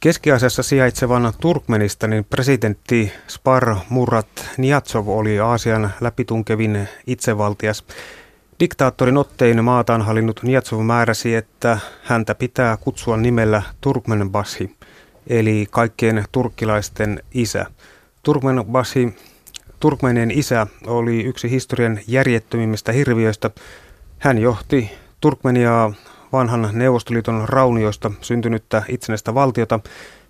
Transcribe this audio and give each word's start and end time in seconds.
Keski-Aasiassa 0.00 0.62
sijaitsevan 0.62 1.32
Turkmenistanin 1.40 2.24
presidentti 2.24 3.12
Spar 3.28 3.76
Murat 3.88 4.50
Niatsov 4.56 5.08
oli 5.08 5.40
Aasian 5.40 5.90
läpitunkevin 6.00 6.88
itsevaltias. 7.06 7.84
Diktaattorin 8.60 9.16
ottein 9.16 9.64
maataan 9.64 10.02
hallinnut 10.02 10.42
Niatsov 10.42 10.80
määräsi, 10.80 11.34
että 11.34 11.78
häntä 12.02 12.34
pitää 12.34 12.76
kutsua 12.76 13.16
nimellä 13.16 13.62
Turkmenbashi, 13.80 14.76
eli 15.26 15.66
kaikkien 15.70 16.24
turkkilaisten 16.32 17.22
isä. 17.34 17.66
Turkmenbashi, 18.22 19.16
Turkmenien 19.80 20.30
isä, 20.30 20.66
oli 20.86 21.24
yksi 21.24 21.50
historian 21.50 22.00
järjettömimmistä 22.06 22.92
hirviöistä. 22.92 23.50
Hän 24.18 24.38
johti 24.38 24.90
Turkmeniaa 25.20 25.92
vanhan 26.32 26.70
Neuvostoliiton 26.72 27.48
raunioista 27.48 28.10
syntynyttä 28.20 28.82
itsenäistä 28.88 29.34
valtiota 29.34 29.80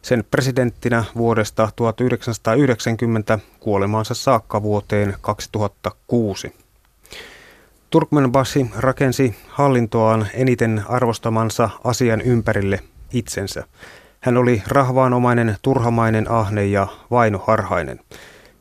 sen 0.03 0.25
presidenttinä 0.30 1.05
vuodesta 1.16 1.69
1990 1.77 3.38
kuolemaansa 3.61 4.15
saakka 4.15 4.62
vuoteen 4.62 5.15
2006. 5.21 6.55
Turkmenbashi 7.91 8.66
rakensi 8.77 9.37
hallintoaan 9.48 10.27
eniten 10.34 10.84
arvostamansa 10.88 11.71
asian 11.84 12.21
ympärille 12.21 12.80
itsensä. 13.12 13.65
Hän 14.21 14.37
oli 14.37 14.62
rahvaanomainen, 14.66 15.57
turhamainen, 15.62 16.30
ahne 16.30 16.66
ja 16.66 16.87
vainoharhainen. 17.10 18.01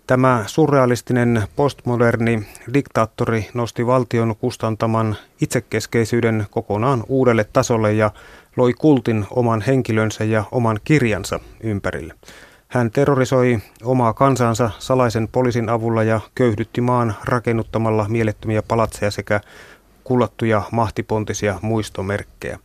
Tämä 0.08 0.44
surrealistinen 0.46 1.44
postmoderni 1.56 2.48
diktaattori 2.74 3.50
nosti 3.54 3.86
valtion 3.86 4.36
kustantaman 4.36 5.16
itsekeskeisyyden 5.42 6.46
kokonaan 6.52 7.04
uudelle 7.08 7.44
tasolle 7.54 7.94
ja 7.94 8.12
loi 8.58 8.74
kultin 8.74 9.26
oman 9.30 9.62
henkilönsä 9.62 10.24
ja 10.24 10.44
oman 10.52 10.80
kirjansa 10.84 11.40
ympärille. 11.64 12.14
Hän 12.68 12.92
terrorisoi 12.92 13.60
omaa 13.84 14.14
kansansa 14.14 14.70
salaisen 14.80 15.27
poliisin 15.27 15.70
avulla 15.70 16.04
ja 16.04 16.20
köyhdytti 16.36 16.82
maan 16.82 17.16
rakennuttamalla 17.24 18.05
mielettömiä 18.10 18.62
palatseja 18.62 19.12
sekä 19.12 19.42
kullattuja 20.04 20.62
mahtipontisia 20.71 21.60
muistomerkkejä. 21.62 22.60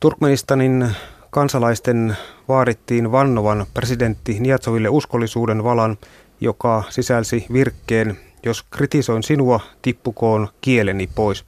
Turkmenistanin 0.00 0.90
kansalaisten 1.30 2.16
vaadittiin 2.48 3.12
vannovan 3.12 3.66
presidentti 3.74 4.40
Niatsoville 4.40 4.88
uskollisuuden 4.88 5.64
valan 5.64 5.96
joka 6.40 6.84
sisälsi 6.88 7.46
virkkeen, 7.52 8.18
jos 8.42 8.62
kritisoin 8.62 9.22
sinua, 9.22 9.60
tippukoon 9.82 10.48
kieleni 10.60 11.08
pois. 11.14 11.44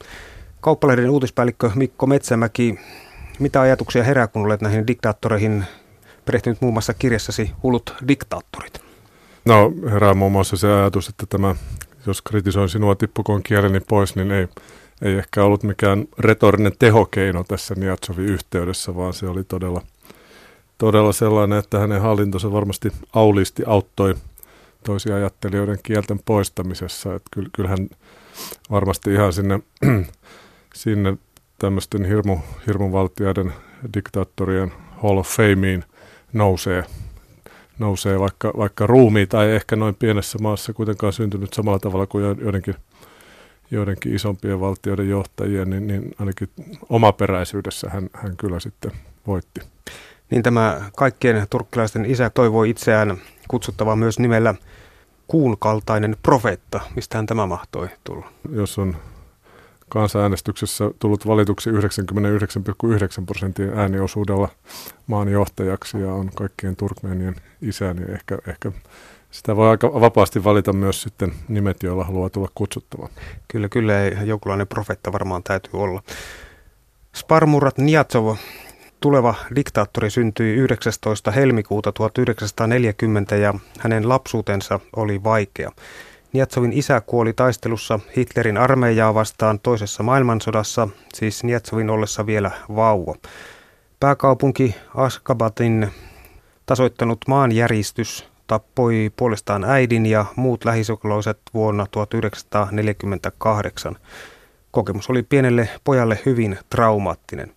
Kauppalehden 0.60 1.10
uutispäällikkö 1.10 1.70
Mikko 1.74 2.06
Metsämäki, 2.06 2.78
mitä 3.38 3.60
ajatuksia 3.60 4.04
herää, 4.04 4.26
kun 4.26 4.46
olet 4.46 4.60
näihin 4.60 4.86
diktaattoreihin 4.86 5.64
perehtynyt 6.24 6.60
muun 6.60 6.72
muassa 6.74 6.94
kirjassasi 6.94 7.50
Hullut 7.62 7.94
diktaattorit? 8.08 8.80
No 9.44 9.72
herää 9.90 10.14
muun 10.14 10.32
muassa 10.32 10.56
se 10.56 10.72
ajatus, 10.72 11.08
että 11.08 11.26
tämä, 11.28 11.54
jos 12.06 12.22
kritisoin 12.22 12.68
sinua, 12.68 12.94
tippukoon 12.94 13.42
kieleni 13.42 13.80
pois, 13.80 14.16
niin 14.16 14.30
ei, 14.30 14.48
ei 15.02 15.14
ehkä 15.14 15.44
ollut 15.44 15.62
mikään 15.62 16.04
retorinen 16.18 16.72
tehokeino 16.78 17.44
tässä 17.44 17.74
Niatsovin 17.74 18.26
yhteydessä, 18.26 18.96
vaan 18.96 19.12
se 19.12 19.26
oli 19.26 19.44
todella, 19.44 19.82
todella 20.78 21.12
sellainen, 21.12 21.58
että 21.58 21.78
hänen 21.78 22.00
hallintonsa 22.00 22.52
varmasti 22.52 22.92
aulisti 23.12 23.62
auttoi– 23.66 24.14
toisia 24.82 25.16
ajattelijoiden 25.16 25.78
kielten 25.82 26.20
poistamisessa. 26.24 27.14
Että 27.14 27.40
kyllähän 27.52 27.88
varmasti 28.70 29.12
ihan 29.12 29.32
sinne, 29.32 29.60
sinne 30.74 31.16
tämmöisten 31.58 32.04
hirmu, 32.04 32.38
hirmuvaltioiden 32.66 33.52
diktaattorien 33.94 34.72
Hall 35.02 35.18
of 35.18 35.28
Fameen 35.28 35.84
nousee, 36.32 36.84
nousee 37.78 38.20
vaikka, 38.20 38.52
vaikka 38.56 38.86
ruumi 38.86 39.26
tai 39.26 39.50
ehkä 39.50 39.76
noin 39.76 39.94
pienessä 39.94 40.38
maassa 40.38 40.72
kuitenkaan 40.72 41.12
syntynyt 41.12 41.52
samalla 41.52 41.78
tavalla 41.78 42.06
kuin 42.06 42.24
joidenkin, 42.24 42.74
joidenkin 43.70 44.14
isompien 44.14 44.60
valtioiden 44.60 45.08
johtajia, 45.08 45.64
niin, 45.64 45.86
niin 45.86 46.14
ainakin 46.18 46.48
omaperäisyydessä 46.88 47.90
hän, 47.90 48.08
hän 48.12 48.36
kyllä 48.36 48.60
sitten 48.60 48.92
voitti. 49.26 49.60
Niin 50.30 50.42
tämä 50.42 50.90
kaikkien 50.96 51.46
turkkilaisten 51.50 52.04
isä 52.04 52.30
toivoi 52.30 52.70
itseään 52.70 53.16
kutsuttava 53.48 53.96
myös 53.96 54.18
nimellä 54.18 54.54
kuun 55.32 55.56
kaltainen 55.58 56.16
profeetta. 56.22 56.80
Mistähän 56.96 57.26
tämä 57.26 57.46
mahtoi 57.46 57.88
tulla? 58.04 58.26
Jos 58.50 58.78
on 58.78 58.96
kansanäänestyksessä 59.88 60.90
tullut 60.98 61.26
valituksi 61.26 61.70
99,9 61.70 61.76
prosentin 63.26 63.78
ääniosuudella 63.78 64.48
maan 65.06 65.28
johtajaksi 65.28 66.00
ja 66.00 66.12
on 66.12 66.30
kaikkien 66.34 66.76
turkmeenien 66.76 67.36
isä, 67.62 67.94
niin 67.94 68.10
ehkä, 68.10 68.38
ehkä 68.46 68.72
sitä 69.30 69.56
voi 69.56 69.70
aika 69.70 70.00
vapaasti 70.00 70.44
valita 70.44 70.72
myös 70.72 71.02
sitten 71.02 71.32
nimet, 71.48 71.82
joilla 71.82 72.04
haluaa 72.04 72.30
tulla 72.30 72.48
kutsuttamaan. 72.54 73.10
Kyllä, 73.48 73.68
kyllä, 73.68 73.92
jokinlainen 74.24 74.68
profetta 74.68 75.12
varmaan 75.12 75.42
täytyy 75.42 75.72
olla. 75.72 76.02
Sparmurat 77.16 77.78
Niatsov 77.78 78.36
Tuleva 79.02 79.34
diktaattori 79.56 80.10
syntyi 80.10 80.54
19. 80.54 81.30
helmikuuta 81.30 81.92
1940 81.92 83.36
ja 83.36 83.54
hänen 83.78 84.08
lapsuutensa 84.08 84.80
oli 84.96 85.24
vaikea. 85.24 85.70
Niatsovin 86.32 86.72
isä 86.72 87.00
kuoli 87.00 87.32
taistelussa 87.32 88.00
Hitlerin 88.16 88.56
armeijaa 88.56 89.14
vastaan 89.14 89.60
toisessa 89.60 90.02
maailmansodassa, 90.02 90.88
siis 91.14 91.44
Niatsovin 91.44 91.90
ollessa 91.90 92.26
vielä 92.26 92.50
vauva. 92.76 93.14
Pääkaupunki 94.00 94.76
Askabatin 94.94 95.90
tasoittanut 96.66 97.18
maanjäristys 97.28 98.28
tappoi 98.46 99.12
puolestaan 99.16 99.64
äidin 99.64 100.06
ja 100.06 100.24
muut 100.36 100.64
lähisukulaiset 100.64 101.38
vuonna 101.54 101.86
1948. 101.90 103.96
Kokemus 104.70 105.10
oli 105.10 105.22
pienelle 105.22 105.68
pojalle 105.84 106.18
hyvin 106.26 106.58
traumaattinen. 106.70 107.52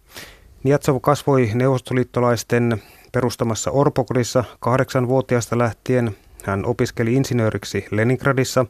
Niatsov 0.66 0.98
kasvoi 1.02 1.52
neuvostoliittolaisten 1.54 2.82
perustamassa 3.12 3.72
Orpokodissa 3.72 4.44
kahdeksanvuotiaasta 4.60 5.58
lähtien. 5.58 6.16
Hän 6.44 6.66
opiskeli 6.66 7.14
insinööriksi 7.14 7.86
Leningradissa. 7.92 8.66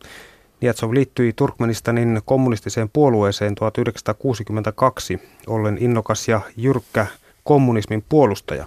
Niatsov 0.61 0.93
liittyi 0.93 1.33
Turkmenistanin 1.33 2.21
kommunistiseen 2.25 2.89
puolueeseen 2.93 3.55
1962, 3.55 5.19
ollen 5.47 5.77
innokas 5.79 6.27
ja 6.27 6.41
jyrkkä 6.57 7.07
kommunismin 7.43 8.03
puolustaja. 8.09 8.65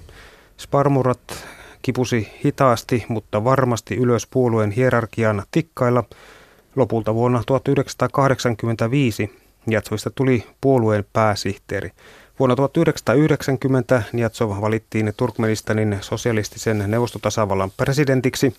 Sparmurat 0.59 1.47
kipusi 1.83 2.33
hitaasti, 2.45 3.05
mutta 3.09 3.45
varmasti 3.45 3.97
ylös 3.97 4.27
puolueen 4.27 4.71
hierarkian 4.71 5.43
tikkailla. 5.51 6.05
Lopulta 6.77 7.15
vuonna 7.15 7.43
1985 7.47 9.31
Niatsovista 9.69 10.11
tuli 10.11 10.47
puolueen 10.61 11.05
pääsihteeri. 11.13 11.91
Vuonna 12.39 12.57
1990 12.57 14.03
Niatsov 14.13 14.61
valittiin 14.61 15.13
Turkmenistanin 15.17 15.99
sosialistisen 16.01 16.85
neuvostotasavallan 16.87 17.71
presidentiksi. 17.77 18.55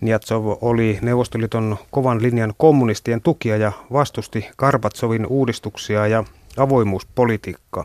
Niatsov 0.00 0.56
oli 0.60 0.98
Neuvostoliiton 1.02 1.76
kovan 1.90 2.22
linjan 2.22 2.54
kommunistien 2.56 3.20
tukija 3.22 3.56
ja 3.56 3.72
vastusti 3.92 4.48
Karbatsovin 4.56 5.26
uudistuksia 5.26 6.06
ja 6.06 6.24
avoimuuspolitiikkaa. 6.56 7.84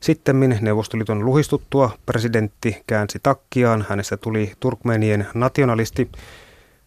Sittemmin 0.00 0.58
Neuvostoliiton 0.60 1.24
luhistuttua 1.24 1.90
presidentti 2.06 2.82
käänsi 2.86 3.18
takkiaan. 3.22 3.86
Hänestä 3.88 4.16
tuli 4.16 4.52
Turkmenien 4.60 5.26
nationalisti, 5.34 6.10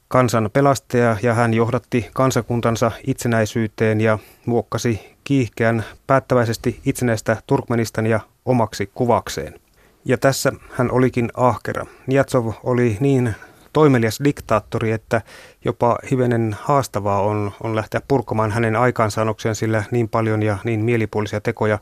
kansan 0.08 0.50
pelastaja 0.54 1.18
ja 1.24 1.34
hän 1.34 1.54
johdatti 1.54 2.10
kansakuntansa 2.14 2.92
itsenäisyyteen 3.08 4.02
ja 4.02 4.20
muokkasi 4.46 5.12
kiihkeän 5.24 5.84
päättäväisesti 6.08 6.80
itsenäistä 6.86 7.38
Turkmenistania 7.48 8.20
omaksi 8.46 8.92
kuvakseen. 8.94 9.60
Ja 10.06 10.18
tässä 10.18 10.52
hän 10.72 10.92
olikin 10.92 11.30
ahkera. 11.34 11.86
Niatsov 12.08 12.52
oli 12.64 12.98
niin 13.00 13.36
toimelias 13.74 14.20
diktaattori, 14.24 14.92
että 14.92 15.22
jopa 15.66 15.98
hivenen 16.12 16.56
haastavaa 16.62 17.22
on, 17.22 17.52
on 17.64 17.75
lähteä 17.75 18.02
purkamaan 18.08 18.52
hänen 18.52 18.75
aikaansaannokseen, 18.75 19.56
sillä 19.56 19.84
niin 19.92 20.10
paljon 20.10 20.44
ja 20.44 20.58
niin 20.64 20.80
mielipuolisia 20.80 21.42
tekoja 21.42 21.80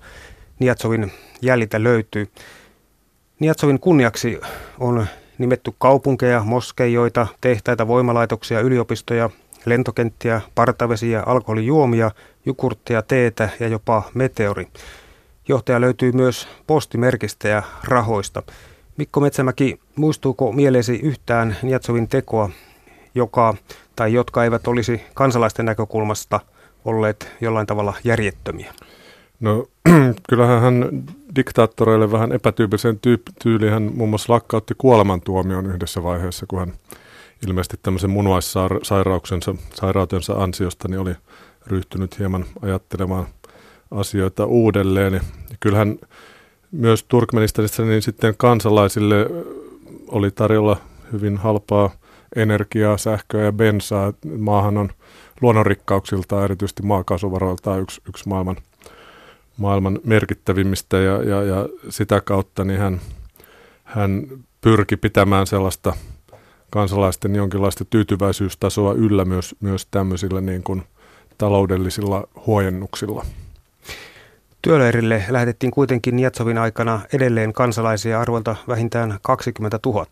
Niatsovin 0.60 1.12
jäljitä 1.42 1.84
löytyy. 1.84 2.28
Niatsovin 3.40 3.80
kunniaksi 3.80 4.40
on 4.80 5.06
nimetty 5.38 5.72
kaupunkeja, 5.78 6.44
moskeijoita, 6.44 7.28
tehtaita, 7.42 7.88
voimalaitoksia, 7.88 8.60
yliopistoja, 8.60 9.30
lentokenttiä, 9.66 10.42
partavesiä, 10.56 11.24
alkoholijuomia, 11.26 12.12
jukurttia, 12.46 13.02
teetä 13.02 13.50
ja 13.60 13.68
jopa 13.68 14.04
meteori. 14.14 14.68
Johtaja 15.48 15.82
löytyy 15.82 16.12
myös 16.12 16.48
postimerkistä 16.68 17.48
ja 17.48 17.64
rahoista. 17.84 18.44
Mikko 18.98 19.20
Metsämäki, 19.20 19.80
muistuuko 19.96 20.52
mieleesi 20.52 20.96
yhtään 20.96 21.58
Niatsovin 21.62 22.08
tekoa, 22.08 22.50
joka 23.16 23.54
tai 23.96 24.14
jotka 24.14 24.44
eivät 24.44 24.68
olisi 24.68 25.02
kansalaisten 25.14 25.66
näkökulmasta 25.66 26.40
olleet 26.86 27.32
jollain 27.42 27.68
tavalla 27.68 27.94
järjettömiä? 28.04 28.74
No 29.40 29.66
kyllähän 30.30 30.62
hän 30.62 31.04
diktaattoreille 31.36 32.12
vähän 32.12 32.32
epätyypillisen 32.32 32.96
tyyp- 32.96 33.34
tyyliin. 33.44 33.72
Hän 33.74 33.92
muun 33.96 34.10
muassa 34.10 34.34
lakkautti 34.34 34.74
kuolemantuomion 34.78 35.66
yhdessä 35.66 36.04
vaiheessa, 36.04 36.46
kun 36.46 36.60
hän 36.60 36.74
ilmeisesti 37.48 37.78
tämmöisen 37.84 38.10
munuaissairauksensa, 38.10 39.56
sairautensa 39.74 40.34
ansiosta 40.34 40.88
niin 40.88 41.00
oli 41.00 41.14
ryhtynyt 41.68 42.20
hieman 42.20 42.46
ajattelemaan 42.62 43.28
asioita 43.92 44.46
uudelleen. 44.46 45.14
Ja 45.14 45.22
kyllähän 45.60 46.00
myös 46.72 47.04
Turkmenistanissa 47.04 47.84
niin 47.84 48.02
sitten 48.02 48.34
kansalaisille 48.38 49.30
oli 50.08 50.32
tarjolla 50.32 50.78
hyvin 51.12 51.38
halpaa 51.38 51.90
energiaa, 52.36 52.98
sähköä 52.98 53.44
ja 53.44 53.52
bensaa. 53.52 54.14
Maahan 54.38 54.78
on 54.78 54.90
luonnonrikkauksilta, 55.42 56.44
erityisesti 56.44 56.84
maakaasuvaroilta 56.84 57.78
yksi, 57.78 58.02
yksi 58.10 58.30
maailman, 58.30 58.56
maailman 59.58 60.00
merkittävimmistä 60.04 60.98
ja, 60.98 61.24
ja, 61.24 61.44
ja 61.44 61.70
sitä 61.90 62.22
kautta 62.22 62.64
niin 62.64 62.80
hän, 62.80 63.02
hän 63.84 64.28
pyrki 64.62 64.98
pitämään 64.98 65.48
sellaista 65.48 65.94
kansalaisten 66.70 67.36
jonkinlaista 67.36 67.86
tyytyväisyystasoa 67.86 68.94
yllä 68.94 69.26
myös, 69.26 69.56
myös 69.60 69.88
tämmöisillä 69.92 70.42
niin 70.42 70.64
kuin 70.64 70.84
taloudellisilla 71.38 72.28
huojennuksilla. 72.48 73.26
Työleirille 74.62 75.24
lähetettiin 75.30 75.72
kuitenkin 75.72 76.16
Nietsovin 76.16 76.58
aikana 76.58 77.02
edelleen 77.14 77.54
kansalaisia 77.54 78.22
arvolta 78.22 78.56
vähintään 78.68 79.20
20 79.22 79.80
000. 79.86 80.06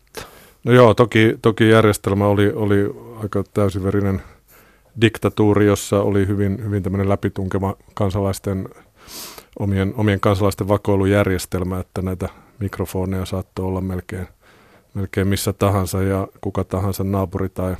No 0.64 0.72
joo, 0.72 0.94
toki, 0.94 1.38
toki 1.42 1.68
järjestelmä 1.68 2.26
oli, 2.26 2.52
oli 2.52 2.94
aika 3.22 3.44
täysiverinen 3.54 4.22
diktatuuri, 5.00 5.66
jossa 5.66 6.00
oli 6.02 6.26
hyvin, 6.26 6.64
hyvin 6.64 6.82
tämmöinen 6.82 7.08
läpitunkema 7.08 7.74
kansalaisten, 7.94 8.68
omien, 9.58 9.94
omien 9.96 10.20
kansalaisten 10.20 10.68
vakoilujärjestelmä, 10.68 11.80
että 11.80 12.02
näitä 12.02 12.28
mikrofoneja 12.58 13.24
saattoi 13.24 13.64
olla 13.64 13.80
melkein, 13.80 14.28
melkein 14.94 15.28
missä 15.28 15.52
tahansa 15.52 16.02
ja 16.02 16.28
kuka 16.40 16.64
tahansa 16.64 17.04
naapuri 17.04 17.48
tai, 17.48 17.76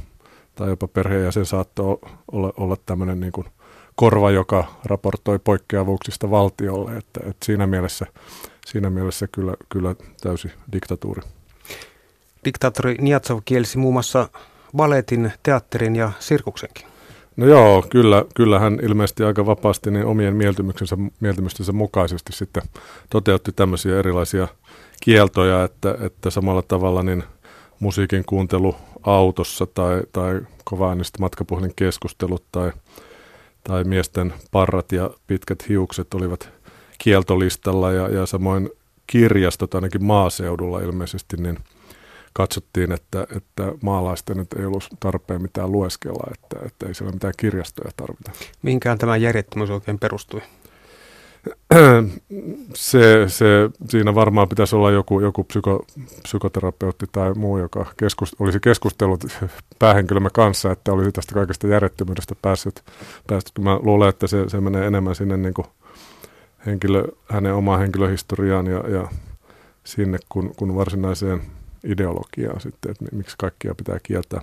tai 0.60 0.68
jopa 0.68 0.88
perheenjäsen 0.88 1.46
saattoi 1.46 1.98
olla, 2.32 2.52
olla 2.56 2.76
tämmöinen 2.86 3.20
niin 3.20 3.32
kuin 3.32 3.46
korva, 3.94 4.30
joka 4.30 4.64
raportoi 4.84 5.38
poikkeavuuksista 5.38 6.30
valtiolle, 6.30 6.96
että, 6.96 7.20
että 7.20 7.46
siinä 7.46 7.66
mielessä, 7.66 8.06
siinä 8.66 8.90
mielessä 8.90 9.26
kyllä, 9.32 9.54
kyllä 9.68 9.94
täysi 10.20 10.48
diktatuuri. 10.72 11.22
Diktaattori 12.44 12.94
Niatsov 13.00 13.38
kielsi 13.44 13.78
muun 13.78 13.94
muassa 13.94 14.28
baletin, 14.76 15.32
teatterin 15.42 15.96
ja 15.96 16.12
sirkuksenkin. 16.18 16.86
No 17.36 17.46
joo, 17.46 17.84
kyllä, 17.90 18.24
kyllä 18.34 18.58
hän 18.58 18.78
ilmeisesti 18.82 19.24
aika 19.24 19.46
vapaasti 19.46 19.90
niin 19.90 20.06
omien 20.06 20.36
mieltymyksensä, 20.36 20.96
mieltymystensä 21.20 21.72
mukaisesti 21.72 22.32
sitten 22.32 22.62
toteutti 23.10 23.52
tämmöisiä 23.52 23.98
erilaisia 23.98 24.48
kieltoja, 25.02 25.64
että, 25.64 25.94
että 26.00 26.30
samalla 26.30 26.62
tavalla 26.62 27.02
niin 27.02 27.24
musiikin 27.78 28.24
kuuntelu 28.24 28.76
autossa 29.02 29.66
tai, 29.66 30.02
tai 30.12 30.40
kovaäänistä 30.64 31.18
matkapuhelin 31.20 31.72
keskustelut 31.76 32.44
tai, 32.52 32.72
tai 33.64 33.84
miesten 33.84 34.34
parrat 34.50 34.92
ja 34.92 35.10
pitkät 35.26 35.68
hiukset 35.68 36.14
olivat 36.14 36.48
kieltolistalla 36.98 37.92
ja, 37.92 38.08
ja 38.08 38.26
samoin 38.26 38.70
kirjastot 39.06 39.74
ainakin 39.74 40.04
maaseudulla 40.04 40.80
ilmeisesti, 40.80 41.36
niin– 41.36 41.58
katsottiin, 42.32 42.92
että, 42.92 43.26
että 43.36 43.72
maalaisten 43.82 44.36
nyt 44.36 44.52
ei 44.52 44.64
ollut 44.64 44.88
tarpeen 45.00 45.42
mitään 45.42 45.72
lueskella, 45.72 46.30
että, 46.32 46.66
että 46.66 46.86
ei 46.86 46.94
siellä 46.94 47.12
mitään 47.12 47.34
kirjastoja 47.36 47.90
tarvita. 47.96 48.30
Mihinkään 48.62 48.98
tämä 48.98 49.16
järjettömyys 49.16 49.70
oikein 49.70 49.98
perustui? 49.98 50.42
se, 52.74 53.24
se, 53.28 53.70
siinä 53.88 54.14
varmaan 54.14 54.48
pitäisi 54.48 54.76
olla 54.76 54.90
joku, 54.90 55.20
joku 55.20 55.44
psyko, 55.44 55.86
psykoterapeutti 56.22 57.06
tai 57.12 57.34
muu, 57.34 57.58
joka 57.58 57.86
keskust, 57.96 58.34
olisi 58.38 58.60
keskustellut 58.60 59.24
päähenkilömme 59.78 60.30
kanssa, 60.32 60.72
että 60.72 60.92
olisi 60.92 61.12
tästä 61.12 61.34
kaikesta 61.34 61.66
järjettömyydestä 61.66 62.34
päässyt. 62.42 62.84
päässyt. 63.26 63.58
Mä 63.58 63.78
luulen, 63.82 64.08
että 64.08 64.26
se, 64.26 64.48
se 64.48 64.60
menee 64.60 64.86
enemmän 64.86 65.14
sinne 65.14 65.36
niin 65.36 65.54
kuin 65.54 65.66
henkilö, 66.66 67.04
hänen 67.28 67.54
omaan 67.54 67.80
henkilöhistoriaan 67.80 68.66
ja, 68.66 68.88
ja 68.88 69.08
sinne 69.84 70.18
kun, 70.28 70.52
kun 70.56 70.74
varsinaiseen 70.74 71.42
ideologiaa 71.84 72.58
sitten, 72.58 72.90
että 72.90 73.04
miksi 73.12 73.36
kaikkia 73.38 73.74
pitää 73.74 73.98
kieltää. 74.02 74.40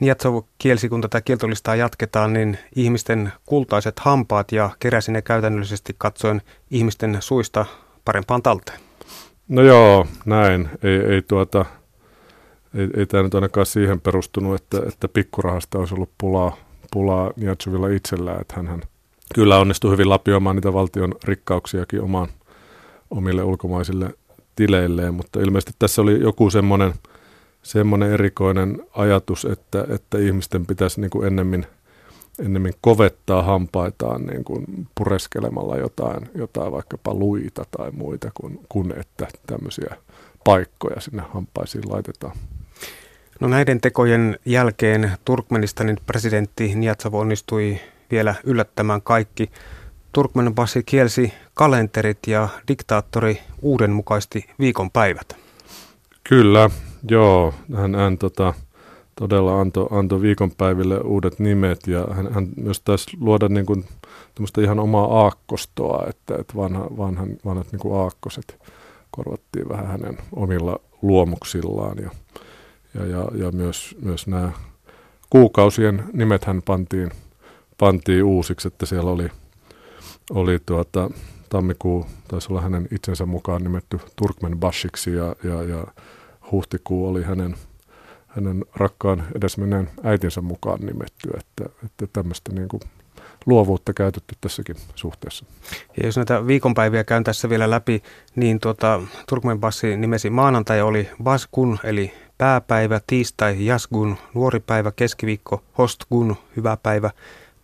Niatsov 0.00 0.42
kielsi, 0.58 0.88
kun 0.88 1.00
tätä 1.00 1.20
kieltolistaa 1.20 1.76
jatketaan, 1.76 2.32
niin 2.32 2.58
ihmisten 2.76 3.32
kultaiset 3.46 3.98
hampaat 3.98 4.52
ja 4.52 4.70
keräsi 4.78 5.12
ne 5.12 5.22
käytännöllisesti 5.22 5.94
katsoen 5.98 6.42
ihmisten 6.70 7.16
suista 7.20 7.66
parempaan 8.04 8.42
talteen. 8.42 8.80
No 9.48 9.62
joo, 9.62 10.06
näin. 10.24 10.68
Ei, 10.82 10.98
ei, 10.98 11.22
tuota, 11.22 11.64
ei, 12.74 12.88
ei 12.96 13.06
tämä 13.06 13.22
nyt 13.22 13.34
ainakaan 13.34 13.66
siihen 13.66 14.00
perustunut, 14.00 14.54
että, 14.54 14.78
että 14.88 15.08
pikkurahasta 15.08 15.78
olisi 15.78 15.94
ollut 15.94 16.10
pulaa, 16.18 16.56
pulaa 16.92 17.30
Niatsovilla 17.36 17.88
itsellään, 17.88 18.40
että 18.40 18.54
hän 18.56 18.82
kyllä 19.34 19.58
onnistui 19.58 19.90
hyvin 19.90 20.10
lapioimaan 20.10 20.56
niitä 20.56 20.72
valtion 20.72 21.14
rikkauksiakin 21.24 22.02
omaan, 22.02 22.28
omille 23.10 23.42
ulkomaisille 23.42 24.14
tileilleen, 24.56 25.14
mutta 25.14 25.40
ilmeisesti 25.40 25.72
tässä 25.78 26.02
oli 26.02 26.20
joku 26.20 26.50
semmoinen, 26.50 26.94
semmoinen 27.66 28.12
erikoinen 28.12 28.82
ajatus, 28.92 29.44
että, 29.44 29.86
että 29.88 30.18
ihmisten 30.18 30.66
pitäisi 30.66 31.00
niin 31.00 31.10
kuin 31.10 31.26
ennemmin, 31.26 31.66
ennemmin 32.44 32.72
kovettaa 32.80 33.42
hampaitaan 33.42 34.26
niin 34.26 34.44
kuin 34.44 34.88
pureskelemalla 34.94 35.76
jotain, 35.76 36.30
jotain 36.34 36.72
vaikkapa 36.72 37.14
luita 37.14 37.64
tai 37.76 37.90
muita, 37.90 38.30
kun, 38.34 38.60
kun 38.68 38.94
että 39.00 39.28
tämmöisiä 39.46 39.96
paikkoja 40.44 41.00
sinne 41.00 41.22
hampaisiin 41.32 41.84
laitetaan. 41.88 42.36
No 43.40 43.48
näiden 43.48 43.80
tekojen 43.80 44.38
jälkeen 44.44 45.10
Turkmenistanin 45.24 45.96
presidentti 46.06 46.74
Niatsov 46.74 47.14
onnistui 47.14 47.78
vielä 48.10 48.34
yllättämään 48.44 49.02
kaikki 49.02 49.50
Turkmenbasi 50.12 50.82
kielsi 50.82 51.32
kalenterit 51.54 52.18
ja 52.26 52.48
diktaattori 52.68 53.38
uudenmukaisti 53.62 54.46
viikonpäivät. 54.58 55.36
Kyllä, 56.24 56.70
joo. 57.08 57.54
Hän, 57.76 57.94
hän 57.94 58.18
tota, 58.18 58.54
todella 59.18 59.60
antoi 59.60 59.88
anto 59.90 60.20
viikonpäiville 60.20 60.98
uudet 61.00 61.38
nimet 61.38 61.86
ja 61.86 62.06
hän, 62.10 62.32
hän 62.32 62.48
myös 62.56 62.80
taisi 62.80 63.16
luoda 63.20 63.48
niin 63.48 63.66
kuin, 63.66 63.84
ihan 64.62 64.78
omaa 64.78 65.22
aakkostoa, 65.22 66.06
että, 66.10 66.34
että 66.40 66.54
vanha, 66.56 66.86
vanhan, 66.96 67.28
vanhat 67.44 67.72
niin 67.72 67.80
kuin 67.80 68.00
aakkoset 68.00 68.58
korvattiin 69.10 69.68
vähän 69.68 69.86
hänen 69.86 70.18
omilla 70.32 70.80
luomuksillaan 71.02 71.96
ja, 71.98 72.10
ja, 72.94 73.06
ja, 73.06 73.28
ja 73.34 73.52
myös, 73.52 73.96
myös 74.02 74.26
nämä 74.26 74.52
kuukausien 75.30 76.04
nimet 76.12 76.44
hän 76.44 76.62
pantiin, 76.62 77.10
pantiin 77.78 78.24
uusiksi, 78.24 78.68
että 78.68 78.86
siellä 78.86 79.10
oli– 79.10 79.28
oli 80.30 80.58
tuota, 80.66 81.10
tammikuu, 81.48 82.06
taisi 82.28 82.46
olla 82.50 82.60
hänen 82.60 82.88
itsensä 82.90 83.26
mukaan 83.26 83.62
nimetty 83.62 84.00
Turkmen 84.16 84.58
Bashiksi 84.58 85.14
ja, 85.14 85.36
ja, 85.44 85.62
ja 85.62 85.86
huhtikuu 86.52 87.08
oli 87.08 87.22
hänen, 87.22 87.56
hänen 88.26 88.64
rakkaan 88.76 89.24
edesmenneen 89.36 89.90
äitinsä 90.04 90.40
mukaan 90.40 90.80
nimetty, 90.80 91.28
että, 91.38 91.64
että 91.84 92.06
tämmöistä 92.12 92.52
niin 92.52 92.68
kuin 92.68 92.80
luovuutta 93.46 93.92
käytetty 93.92 94.36
tässäkin 94.40 94.76
suhteessa. 94.94 95.44
Ja 95.96 96.06
jos 96.06 96.16
näitä 96.16 96.46
viikonpäiviä 96.46 97.04
käyn 97.04 97.24
tässä 97.24 97.48
vielä 97.48 97.70
läpi, 97.70 98.02
niin 98.36 98.60
tuota, 98.60 99.00
Bassi 99.58 99.96
nimesi 99.96 100.30
maanantai 100.30 100.82
oli 100.82 101.08
Baskun, 101.22 101.78
eli 101.84 102.12
pääpäivä, 102.38 103.00
tiistai 103.06 103.66
Jasgun, 103.66 104.16
nuoripäivä, 104.34 104.92
keskiviikko 104.92 105.62
Hostgun, 105.78 106.36
hyvä 106.56 106.76
päivä, 106.82 107.10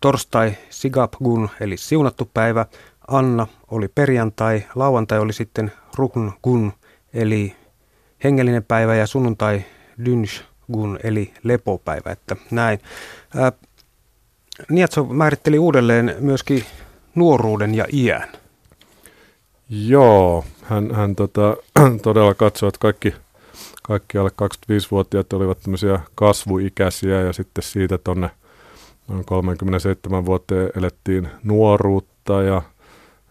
Torstai 0.01 0.57
Sigapgun 0.69 1.49
eli 1.59 1.77
siunattu 1.77 2.29
päivä, 2.33 2.65
Anna 3.07 3.47
oli 3.71 3.87
perjantai, 3.87 4.63
lauantai 4.75 5.19
oli 5.19 5.33
sitten 5.33 5.71
Rukngun 5.95 6.73
eli 7.13 7.55
hengellinen 8.23 8.63
päivä 8.63 8.95
ja 8.95 9.07
sunnuntai 9.07 9.63
Dynshgun 10.05 10.99
eli 11.03 11.33
lepopäivä, 11.43 12.11
että 12.11 12.35
näin. 12.51 12.79
Ää, 13.35 13.51
Niatso 14.69 15.03
määritteli 15.03 15.59
uudelleen 15.59 16.15
myöskin 16.19 16.65
nuoruuden 17.15 17.75
ja 17.75 17.85
iän. 17.93 18.29
Joo, 19.69 20.45
hän, 20.63 20.95
hän 20.95 21.15
tota, 21.15 21.57
todella 22.03 22.33
katsoi, 22.33 22.67
että 22.67 22.79
kaikki, 22.79 23.15
kaikki 23.83 24.17
alle 24.17 24.29
25-vuotiaat 24.29 25.33
olivat 25.33 25.61
tämmöisiä 25.61 25.99
kasvuikäisiä 26.15 27.21
ja 27.21 27.33
sitten 27.33 27.63
siitä 27.63 27.97
tonne– 27.97 28.29
noin 29.07 29.25
37 29.25 30.25
vuoteen 30.25 30.69
elettiin 30.77 31.29
nuoruutta 31.43 32.41
ja 32.41 32.61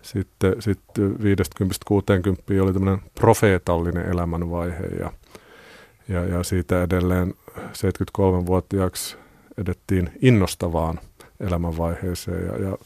sitten, 0.03 0.63
sitten 0.63 1.17
50-60 1.17 2.63
oli 2.63 2.73
tämmöinen 2.73 3.03
profeetallinen 3.15 4.07
elämänvaihe 4.07 4.87
ja, 4.87 5.13
ja, 6.09 6.25
ja 6.25 6.43
siitä 6.43 6.83
edelleen 6.83 7.35
73-vuotiaaksi 7.59 9.17
edettiin 9.59 10.11
innostavaan 10.23 11.01
elämänvaiheeseen 11.41 12.47
ja, 12.47 12.69
ja 12.69 12.79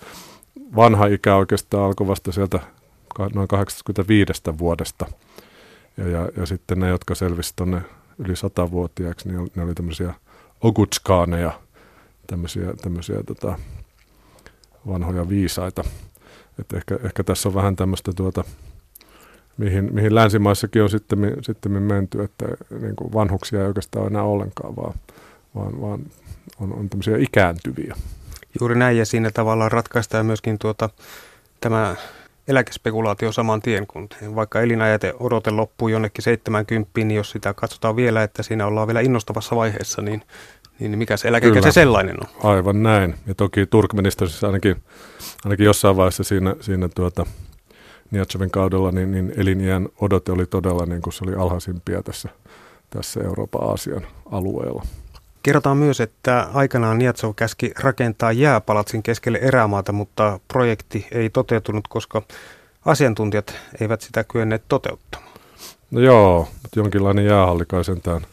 vanha 0.77 1.07
ikä 1.07 1.37
oikeastaan 1.37 1.85
alkoi 1.85 2.07
vasta 2.07 2.33
sieltä 2.33 2.61
noin 3.35 3.49
85 3.49 4.33
vuodesta. 4.59 5.07
Ja, 5.97 6.09
ja, 6.09 6.29
ja 6.37 6.47
sitten 6.47 6.81
ne, 6.81 6.89
jotka 6.89 7.15
selvisivät 7.15 7.57
tuonne 7.57 7.83
yli 8.19 8.33
100-vuotiaaksi, 8.33 9.29
niin 9.29 9.51
ne 9.55 9.63
oli 9.63 9.75
tämmöisiä 9.75 10.15
ogutskaaneja, 10.61 11.61
tämmöisiä, 12.27 12.75
tämmöisiä 12.83 13.23
tota, 13.27 13.59
vanhoja 14.89 15.29
viisaita. 15.29 15.85
Et 16.59 16.73
ehkä, 16.73 16.99
ehkä 17.05 17.25
tässä 17.25 17.49
on 17.49 17.55
vähän 17.55 17.77
tämmöistä 17.77 18.13
tuota, 18.17 18.45
mihin, 19.57 19.95
mihin 19.95 20.15
länsimaissakin 20.15 20.83
on 20.83 20.91
sitten, 20.91 21.19
sitten 21.41 21.73
menty, 21.73 22.23
että 22.23 22.47
niin 22.81 22.97
kuin 22.97 23.13
vanhuksia 23.13 23.61
ei 23.61 23.67
oikeastaan 23.67 24.07
enää 24.07 24.23
ollenkaan, 24.23 24.77
vaan, 24.77 24.95
vaan, 25.55 25.81
vaan 25.81 26.01
on, 26.61 26.73
on 26.73 26.89
tämmöisiä 26.89 27.17
ikääntyviä. 27.17 27.97
Juuri 28.61 28.75
näin, 28.75 28.99
ja 28.99 29.07
siinä 29.07 29.31
tavallaan 29.31 29.73
ratkaistaan 29.73 30.27
myöskin 30.27 30.59
tuota, 30.59 30.91
tämä 31.61 31.97
eläkespekulaatio 32.49 33.33
saman 33.33 33.63
tien, 33.63 33.87
kun 33.87 34.09
vaikka 34.35 34.61
elinajat 34.61 35.03
odote 35.21 35.51
loppuu 35.51 35.89
jonnekin 35.89 36.23
70, 36.23 36.91
niin 36.97 37.11
jos 37.11 37.31
sitä 37.31 37.55
katsotaan 37.55 37.97
vielä, 37.97 38.23
että 38.23 38.43
siinä 38.43 38.67
ollaan 38.67 38.89
vielä 38.89 39.01
innostavassa 39.01 39.57
vaiheessa, 39.57 40.03
niin, 40.03 40.23
niin 40.79 40.99
mikä 40.99 41.17
se 41.17 41.29
eläkeikä 41.29 41.63
se 41.63 41.73
sellainen 41.73 42.17
on? 42.21 42.51
Aivan 42.51 42.83
näin. 42.83 43.15
Ja 43.27 43.35
toki 43.35 43.67
Turkmenistassa 43.67 44.47
ainakin, 44.47 44.77
ainakin 45.45 45.67
jossain 45.67 45.97
vaiheessa 45.97 46.25
siinä, 46.25 46.57
siinä 46.61 46.89
tuota, 46.95 47.27
Niatsovin 48.11 48.51
kaudella, 48.51 48.93
niin, 48.93 49.13
niin 49.13 49.33
eliniän 49.37 49.89
odote 50.01 50.33
oli 50.33 50.47
todella 50.47 50.87
niin 50.87 51.03
kuin 51.03 51.13
se 51.13 51.25
oli 51.25 51.35
alhaisimpia 51.35 52.03
tässä, 52.03 52.29
tässä 52.91 53.21
Euroopan-Aasian 53.21 54.07
alueella. 54.33 54.83
Kerrotaan 55.43 55.77
myös, 55.77 56.01
että 56.01 56.49
aikanaan 56.55 56.99
Niatsov 56.99 57.33
käski 57.37 57.73
rakentaa 57.79 58.33
jääpalatsin 58.33 59.03
keskelle 59.03 59.39
erämaata, 59.39 59.93
mutta 59.93 60.41
projekti 60.49 61.07
ei 61.13 61.31
toteutunut, 61.31 61.89
koska 61.89 62.23
asiantuntijat 62.85 63.55
eivät 63.81 64.01
sitä 64.01 64.25
kyenneet 64.25 64.63
toteuttamaan. 64.69 65.33
No 65.91 66.01
joo, 66.01 66.49
mutta 66.53 66.79
jonkinlainen 66.79 67.27
jäähalli 67.27 67.65
kai 67.69 67.85
sentään, 67.85 68.27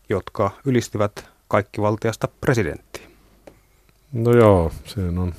jotka 0.10 0.51
ylistivät 0.65 1.29
kaikki 1.48 1.82
valtiasta 1.82 2.27
presidenttiä. 2.41 3.03
No 4.13 4.32
joo, 4.32 4.72
se 4.86 5.01
on 5.01 5.34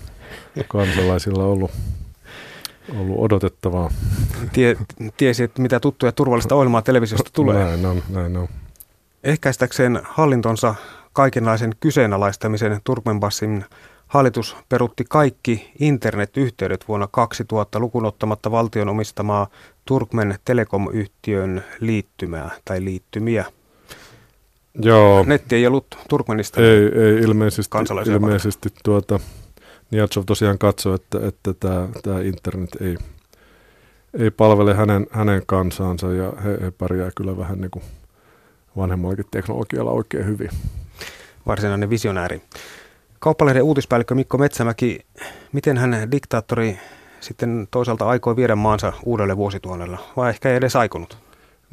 kansalaisilla 0.68 1.44
ollut 1.44 1.70
ollut 2.96 3.16
odotettavaa. 3.18 3.90
Tie, 4.52 4.76
tiesi, 5.16 5.42
että 5.42 5.62
mitä 5.62 5.80
tuttuja 5.80 6.12
turvallista 6.12 6.54
ohjelmaa 6.54 6.82
televisiosta 6.82 7.30
tulee. 7.32 7.64
Näin 7.64 7.86
on, 7.86 8.02
näin 8.08 8.36
on. 8.36 8.48
Ehkäistäkseen 9.24 10.00
hallintonsa 10.04 10.74
kaikenlaisen 11.12 11.72
kyseenalaistamisen 11.80 12.80
Turkmenbassin 12.84 13.64
hallitus 14.06 14.56
perutti 14.68 15.04
kaikki 15.08 15.72
internetyhteydet 15.80 16.88
vuonna 16.88 17.08
2000 17.10 17.78
lukunottamatta 17.78 18.50
valtion 18.50 18.88
omistamaa 18.88 19.46
Turkmen 19.84 20.38
Telekom-yhtiön 20.44 21.64
liittymää 21.80 22.50
tai 22.64 22.84
liittymiä. 22.84 23.44
Joo. 24.82 25.24
Netti 25.26 25.56
ei 25.56 25.66
ollut 25.66 25.86
Turkmenista. 26.08 26.60
Ei, 26.60 26.90
ei 27.02 27.14
ilmeisesti, 27.14 27.78
ilmeisesti 28.12 28.68
tuota, 28.84 29.20
Niatsov 29.90 30.24
tosiaan 30.26 30.58
katsoi, 30.58 30.94
että, 30.94 31.18
että 31.28 31.54
tämä, 31.54 31.88
tämä 32.02 32.20
internet 32.20 32.70
ei, 32.80 32.96
ei 34.18 34.30
palvele 34.30 34.74
hänen, 34.74 35.06
hänen 35.10 35.42
kansaansa 35.46 36.12
ja 36.12 36.32
he, 36.44 36.58
he 36.62 36.70
pärjää 36.70 37.10
kyllä 37.16 37.36
vähän 37.36 37.60
niin 37.60 37.70
kuin 37.70 37.84
vanhemmallakin 38.76 39.26
teknologialla 39.30 39.90
oikein 39.90 40.26
hyvin. 40.26 40.50
Varsinainen 41.46 41.90
visionääri. 41.90 42.42
Kauppalehden 43.18 43.62
uutispäällikkö 43.62 44.14
Mikko 44.14 44.38
Metsämäki, 44.38 45.00
miten 45.52 45.78
hän 45.78 46.10
diktaattori 46.10 46.78
sitten 47.20 47.68
toisaalta 47.70 48.06
aikoi 48.06 48.36
viedä 48.36 48.56
maansa 48.56 48.92
uudelle 49.04 49.36
vuosituonnella, 49.36 49.98
vai 50.16 50.30
ehkä 50.30 50.50
ei 50.50 50.56
edes 50.56 50.76
aikonut? 50.76 51.23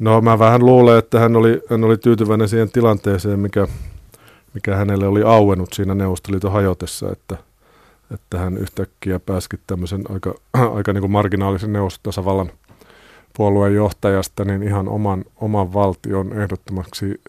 No 0.02 0.20
mä 0.20 0.38
vähän 0.38 0.66
luulen, 0.66 0.98
että 0.98 1.20
hän 1.20 1.36
oli, 1.36 1.60
hän 1.70 1.84
oli 1.84 1.96
tyytyväinen 1.96 2.48
siihen 2.48 2.70
tilanteeseen, 2.70 3.40
mikä, 3.40 3.66
mikä 4.54 4.76
hänelle 4.76 5.06
oli 5.06 5.22
auennut 5.22 5.72
siinä 5.72 5.94
Neuvostoliiton 5.94 6.52
hajotessa, 6.52 7.12
että– 7.12 7.36
että 8.14 8.38
hän 8.38 8.58
yhtäkkiä 8.58 9.20
pääsikin 9.20 9.60
tämmöisen 9.66 10.02
aika, 10.08 10.34
aika 10.76 10.92
niin 10.92 11.00
kuin 11.00 11.10
marginaalisen 11.10 11.72
neuvostotasavallan 11.72 12.52
puolueen 13.36 13.74
johtajasta 13.74 14.44
niin 14.44 14.62
ihan 14.62 14.88
oman, 14.88 15.24
oman 15.36 15.72
valtion 15.72 16.32
ehdottomaksi 16.32 17.20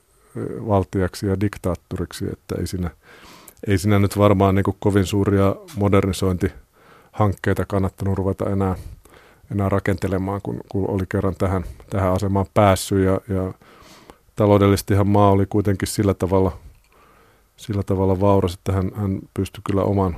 valtiaksi 0.67 1.27
ja 1.27 1.39
diktaattoriksi, 1.39 2.25
että 2.33 2.55
ei 2.59 2.67
siinä, 2.67 2.89
ei 3.67 3.77
siinä 3.77 3.99
nyt 3.99 4.17
varmaan 4.17 4.55
niin 4.55 4.63
kuin 4.63 4.77
kovin 4.79 5.05
suuria 5.05 5.55
modernisointihankkeita 5.75 7.65
kannattanut 7.67 8.17
ruveta 8.17 8.49
enää, 8.49 8.75
enää 9.51 9.69
rakentelemaan, 9.69 10.41
kun, 10.41 10.61
kun 10.69 10.89
oli 10.89 11.03
kerran 11.09 11.35
tähän, 11.35 11.63
tähän 11.89 12.13
asemaan 12.13 12.45
päässyt 12.53 13.05
ja, 13.05 13.35
ja 13.35 13.53
taloudellisestihan 14.35 15.07
maa 15.07 15.31
oli 15.31 15.45
kuitenkin 15.45 15.87
sillä 15.87 16.13
tavalla, 16.13 16.57
sillä 17.57 17.83
tavalla 17.83 18.19
vauras, 18.19 18.53
että 18.53 18.71
hän, 18.71 18.91
hän 18.95 19.19
pystyi 19.33 19.61
kyllä 19.65 19.83
oman 19.83 20.17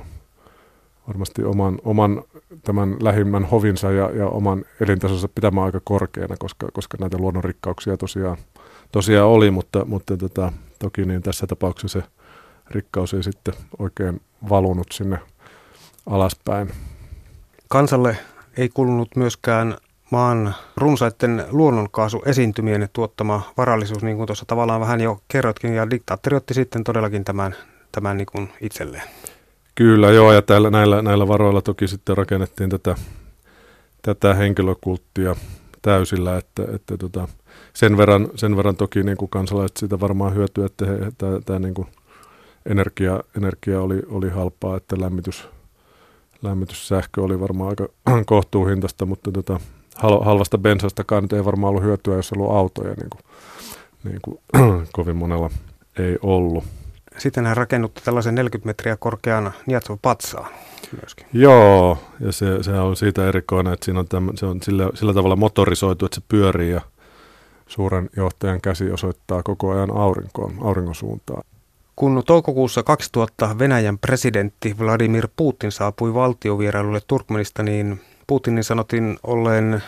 varmasti 1.08 1.44
oman, 1.44 1.78
oman 1.84 2.22
tämän 2.64 2.96
lähimmän 3.00 3.44
hovinsa 3.44 3.92
ja, 3.92 4.10
ja 4.10 4.28
oman 4.28 4.64
elintasonsa 4.80 5.28
pitämään 5.28 5.66
aika 5.66 5.80
korkeana, 5.84 6.36
koska, 6.38 6.68
koska 6.72 6.96
näitä 7.00 7.18
luonnonrikkauksia 7.18 7.96
tosiaan, 7.96 8.36
tosiaan 8.92 9.28
oli, 9.28 9.50
mutta, 9.50 9.84
mutta 9.84 10.16
tota, 10.16 10.52
toki 10.78 11.04
niin 11.04 11.22
tässä 11.22 11.46
tapauksessa 11.46 12.00
se 12.00 12.06
rikkaus 12.70 13.14
ei 13.14 13.22
sitten 13.22 13.54
oikein 13.78 14.20
valunut 14.48 14.86
sinne 14.92 15.18
alaspäin. 16.06 16.70
Kansalle 17.68 18.16
ei 18.56 18.68
kulunut 18.68 19.16
myöskään 19.16 19.76
maan 20.10 20.54
runsaiden 20.76 21.44
luonnonkaasuesiintymien 21.50 22.88
tuottama 22.92 23.42
varallisuus, 23.56 24.02
niin 24.02 24.16
kuin 24.16 24.26
tuossa 24.26 24.44
tavallaan 24.46 24.80
vähän 24.80 25.00
jo 25.00 25.20
kerrotkin, 25.28 25.74
ja 25.74 25.90
diktaattori 25.90 26.36
otti 26.36 26.54
sitten 26.54 26.84
todellakin 26.84 27.24
tämän 27.24 27.54
tämän 27.92 28.16
niin 28.16 28.26
kuin 28.32 28.48
itselleen. 28.60 29.02
Kyllä 29.74 30.10
joo, 30.10 30.32
ja 30.32 30.42
täällä, 30.42 30.70
näillä, 30.70 31.02
näillä 31.02 31.28
varoilla 31.28 31.62
toki 31.62 31.88
sitten 31.88 32.16
rakennettiin 32.16 32.70
tätä, 32.70 32.94
tätä 34.02 34.34
henkilökulttia 34.34 35.36
täysillä, 35.82 36.36
että, 36.36 36.62
että 36.74 36.96
tota, 36.96 37.28
sen, 37.72 37.96
verran, 37.96 38.28
sen 38.34 38.56
verran 38.56 38.76
toki 38.76 39.02
niin 39.02 39.16
kuin 39.16 39.28
kansalaiset 39.28 39.76
siitä 39.76 40.00
varmaan 40.00 40.34
hyötyy, 40.34 40.64
että 40.64 40.86
tämä 41.44 41.58
niin 41.58 41.86
energia, 42.66 43.20
energia 43.36 43.80
oli, 43.80 44.02
oli 44.08 44.30
halpaa, 44.30 44.76
että 44.76 45.00
lämmitys, 45.00 45.48
lämmityssähkö 46.42 47.22
oli 47.22 47.40
varmaan 47.40 47.70
aika 47.70 47.88
kohtuuhintaista, 48.26 49.06
mutta 49.06 49.32
tota, 49.32 49.60
hal, 49.96 50.24
halvasta 50.24 50.58
bensastakaan 50.58 51.22
nyt 51.22 51.32
ei 51.32 51.44
varmaan 51.44 51.70
ollut 51.70 51.84
hyötyä, 51.84 52.16
jos 52.16 52.32
ollut 52.32 52.50
autoja, 52.50 52.94
niin 52.94 53.10
kuin, 53.10 53.22
niin 54.04 54.20
kuin 54.22 54.38
kovin 54.92 55.16
monella 55.16 55.50
ei 55.98 56.18
ollut. 56.22 56.64
Sitten 57.18 57.46
hän 57.46 57.56
rakennutti 57.56 58.00
tällaisen 58.04 58.34
40 58.34 58.66
metriä 58.66 58.96
korkean 58.96 59.52
Niatsov-patsaan 59.66 60.50
myöskin. 61.02 61.26
Joo, 61.32 61.98
ja 62.20 62.32
se, 62.32 62.62
se 62.62 62.72
on 62.72 62.96
siitä 62.96 63.28
erikoinen, 63.28 63.72
että 63.72 63.84
siinä 63.84 64.00
on 64.00 64.08
tämmö, 64.08 64.32
se 64.34 64.46
on 64.46 64.62
sillä, 64.62 64.90
sillä 64.94 65.14
tavalla 65.14 65.36
motorisoitu, 65.36 66.04
että 66.06 66.14
se 66.14 66.26
pyörii 66.28 66.70
ja 66.70 66.80
suuren 67.66 68.10
johtajan 68.16 68.60
käsi 68.60 68.90
osoittaa 68.90 69.42
koko 69.42 69.70
ajan 69.70 69.96
aurinkoon, 69.96 70.54
auringon 70.60 70.94
suuntaan. 70.94 71.42
Kun 71.96 72.22
toukokuussa 72.26 72.82
2000 72.82 73.58
Venäjän 73.58 73.98
presidentti 73.98 74.78
Vladimir 74.78 75.28
Putin 75.36 75.72
saapui 75.72 76.14
valtiovierailulle 76.14 77.00
Turkmenistaniin, 77.06 78.00
Putinin 78.26 78.64
sanotin 78.64 79.18
olleen 79.22 79.82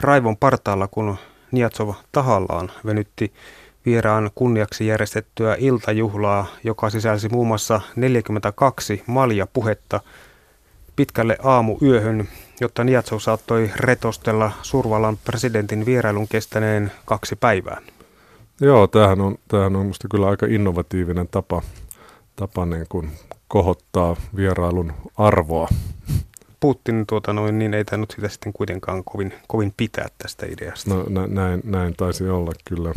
raivon 0.00 0.36
partaalla, 0.36 0.88
kun 0.88 1.16
Niatsov 1.52 1.90
tahallaan 2.12 2.70
venytti 2.86 3.32
vieraan 3.86 4.30
kunniaksi 4.34 4.86
järjestettyä 4.86 5.56
iltajuhlaa, 5.58 6.46
joka 6.64 6.90
sisälsi 6.90 7.28
muun 7.28 7.46
muassa 7.46 7.80
42 7.96 9.02
malja 9.06 9.46
puhetta 9.46 10.00
pitkälle 10.96 11.36
aamuyöhön, 11.42 12.28
jotta 12.60 12.84
Niatsov 12.84 13.18
saattoi 13.18 13.70
retostella 13.76 14.52
Survalan 14.62 15.18
presidentin 15.24 15.86
vierailun 15.86 16.28
kestäneen 16.28 16.92
kaksi 17.04 17.36
päivää. 17.36 17.80
Joo, 18.60 18.86
tämähän 18.86 19.20
on, 19.20 19.38
tämähän 19.48 19.76
on 19.76 19.86
musta 19.86 20.08
kyllä 20.10 20.28
aika 20.28 20.46
innovatiivinen 20.46 21.28
tapa, 21.28 21.62
tapa 22.36 22.66
niin 22.66 22.86
kuin 22.88 23.10
kohottaa 23.48 24.16
vierailun 24.36 24.92
arvoa. 25.18 25.68
Putin 26.60 27.06
tuota 27.06 27.32
noin, 27.32 27.58
niin 27.58 27.74
ei 27.74 27.84
tainnut 27.84 28.10
sitä 28.10 28.28
sitten 28.28 28.52
kuitenkaan 28.52 29.04
kovin, 29.04 29.34
kovin 29.48 29.74
pitää 29.76 30.08
tästä 30.18 30.46
ideasta. 30.46 30.94
No 30.94 31.04
nä, 31.08 31.26
näin, 31.26 31.60
näin 31.64 31.94
taisi 31.96 32.28
olla 32.28 32.52
kyllä. 32.64 32.92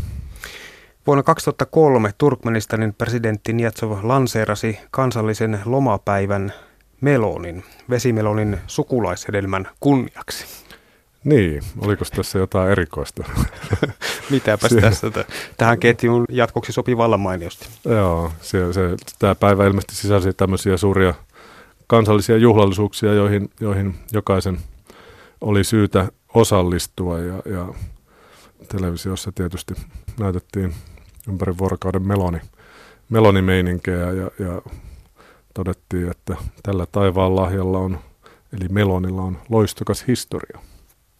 Vuonna 1.07 1.23
2003 1.23 2.11
Turkmenistanin 2.17 2.93
presidentti 2.93 3.53
Niatsov 3.53 3.97
lanseerasi 4.03 4.79
kansallisen 4.91 5.59
lomapäivän 5.65 6.53
melonin, 7.01 7.63
vesimelonin 7.89 8.57
sukulaishedelmän 8.67 9.67
kunniaksi. 9.79 10.45
Niin, 11.23 11.63
oliko 11.81 12.05
tässä 12.15 12.39
jotain 12.39 12.71
erikoista? 12.71 13.23
Mitäpäs 14.29 14.71
se, 14.71 14.81
tässä 14.81 15.11
tähän 15.57 15.79
ketjun 15.79 16.25
jatkoksi 16.29 16.71
sopii 16.71 16.97
vallan 16.97 17.19
mainiosti. 17.19 17.67
Joo, 17.85 18.31
se, 18.41 18.73
se, 18.73 18.81
tämä 19.19 19.35
päivä 19.35 19.65
ilmeisesti 19.65 19.95
sisälsi 19.95 20.33
tämmöisiä 20.33 20.77
suuria 20.77 21.13
kansallisia 21.87 22.37
juhlallisuuksia, 22.37 23.13
joihin, 23.13 23.49
joihin 23.59 23.95
jokaisen 24.13 24.59
oli 25.41 25.63
syytä 25.63 26.07
osallistua 26.33 27.19
ja, 27.19 27.41
ja 27.45 27.73
televisiossa 28.67 29.31
tietysti 29.31 29.73
näytettiin 30.19 30.73
ympäri 31.27 31.57
vuorokauden 31.57 32.07
meloni, 32.07 32.39
melonimeininkeä 33.09 34.11
ja, 34.11 34.31
ja 34.39 34.61
todettiin, 35.53 36.11
että 36.11 36.35
tällä 36.63 36.85
taivaan 36.91 37.35
lahjalla 37.35 37.77
on, 37.77 37.99
eli 38.53 38.69
melonilla 38.69 39.21
on 39.21 39.37
loistokas 39.49 40.07
historia. 40.07 40.59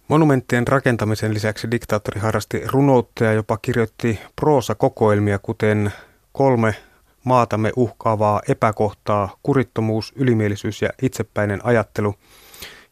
Monumenttien 0.08 0.68
rakentamisen 0.68 1.34
lisäksi 1.34 1.72
diktaattori 1.72 2.20
harrasti 2.20 2.62
runoutta 2.68 3.24
ja 3.24 3.34
jopa 3.34 3.58
kirjoitti 3.58 4.20
proosakokoelmia, 4.36 5.40
kuten 5.40 5.94
kolme 6.32 6.76
maatamme 7.24 7.72
uhkaavaa 7.76 8.42
epäkohtaa, 8.48 9.38
kurittomuus, 9.44 10.14
ylimielisyys 10.16 10.82
ja 10.82 10.90
itsepäinen 11.02 11.66
ajattelu. 11.66 12.16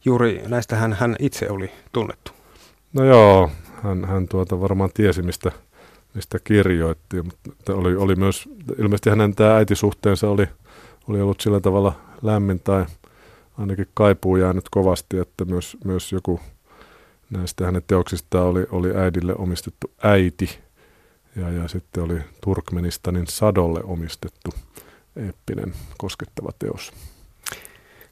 Juuri 0.06 0.43
näistähän 0.47 0.93
hän 0.93 1.15
itse 1.19 1.49
oli 1.49 1.71
tunnettu. 1.91 2.32
No 2.93 3.04
joo, 3.04 3.52
hän, 3.84 4.06
hän 4.06 4.28
tuota 4.28 4.62
varmaan 4.62 4.89
tiesi, 4.93 5.21
mistä, 5.21 5.52
mistä 6.13 6.39
kirjoitti, 6.43 7.21
mutta 7.21 7.76
oli, 7.76 7.95
oli 7.95 8.15
myös, 8.15 8.49
ilmeisesti 8.80 9.10
hänen 9.10 9.36
tämä 9.36 9.56
äitisuhteensa 9.56 10.30
oli, 10.30 10.47
oli 11.08 11.21
ollut 11.21 11.41
sillä 11.41 11.60
tavalla 11.60 11.93
lämmin 12.21 12.60
tai 12.60 12.86
ainakin 13.58 13.88
kaipuu 13.93 14.36
jäänyt 14.36 14.69
kovasti, 14.71 15.17
että 15.17 15.45
myös, 15.45 15.78
myös 15.86 16.12
joku 16.12 16.39
näistä 17.34 17.65
hänen 17.65 17.84
teoksistaan 17.88 18.46
oli, 18.48 18.65
oli 18.72 18.96
äidille 18.96 19.36
omistettu 19.38 19.91
äiti 20.04 20.60
ja, 21.36 21.50
ja 21.50 21.67
sitten 21.67 22.04
oli 22.04 22.19
Turkmenistanin 22.41 23.28
sadolle 23.28 23.82
omistettu 23.84 24.50
eeppinen 25.15 25.74
koskettava 25.98 26.50
teos. 26.60 26.91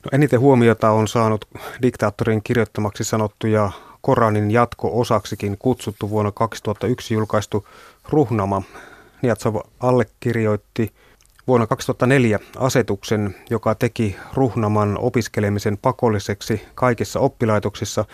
No 0.05 0.09
eniten 0.11 0.39
huomiota 0.39 0.91
on 0.91 1.07
saanut 1.07 1.45
diktaattorin 1.81 2.43
kirjoittamaksi 2.43 3.03
sanottuja 3.03 3.71
Koranin 4.01 4.51
jatko-osaksikin 4.51 5.57
kutsuttu 5.59 6.09
vuonna 6.09 6.31
2001 6.31 7.13
julkaistu 7.13 7.67
Ruhnama. 8.09 8.61
Niatsov 9.21 9.55
allekirjoitti 9.79 10.93
vuonna 11.47 11.67
2004 11.67 12.39
asetuksen, 12.57 13.35
joka 13.49 13.75
teki 13.75 14.15
Ruhnaman 14.33 14.97
opiskelemisen 14.97 15.77
pakolliseksi 15.77 16.61
kaikissa 16.75 17.19
oppilaitoksissa. 17.19 18.05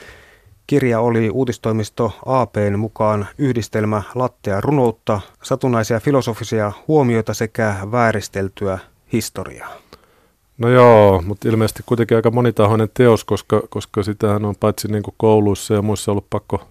Kirja 0.68 1.00
oli 1.00 1.30
uutistoimisto 1.30 2.12
APn 2.26 2.80
mukaan 2.80 3.28
yhdistelmä 3.38 4.04
lattea 4.16 4.62
runoutta, 4.62 5.22
satunnaisia 5.44 6.00
filosofisia 6.00 6.72
huomioita 6.88 7.34
sekä 7.34 7.76
vääristeltyä 7.92 8.80
historiaa. 9.14 9.74
No 10.58 10.70
joo, 10.70 11.22
mutta 11.26 11.50
ilmeisesti 11.50 11.84
kuitenkin 11.86 12.18
aika 12.18 12.32
monitahoinen 12.32 12.90
teos, 12.94 13.24
koska, 13.24 13.62
koska 13.70 14.04
sitähän 14.04 14.46
on 14.46 14.56
paitsi 14.60 14.88
niin 14.88 15.04
kouluissa 15.18 15.74
ja 15.74 15.82
muissa 15.82 16.12
ollut 16.12 16.30
pakko, 16.30 16.68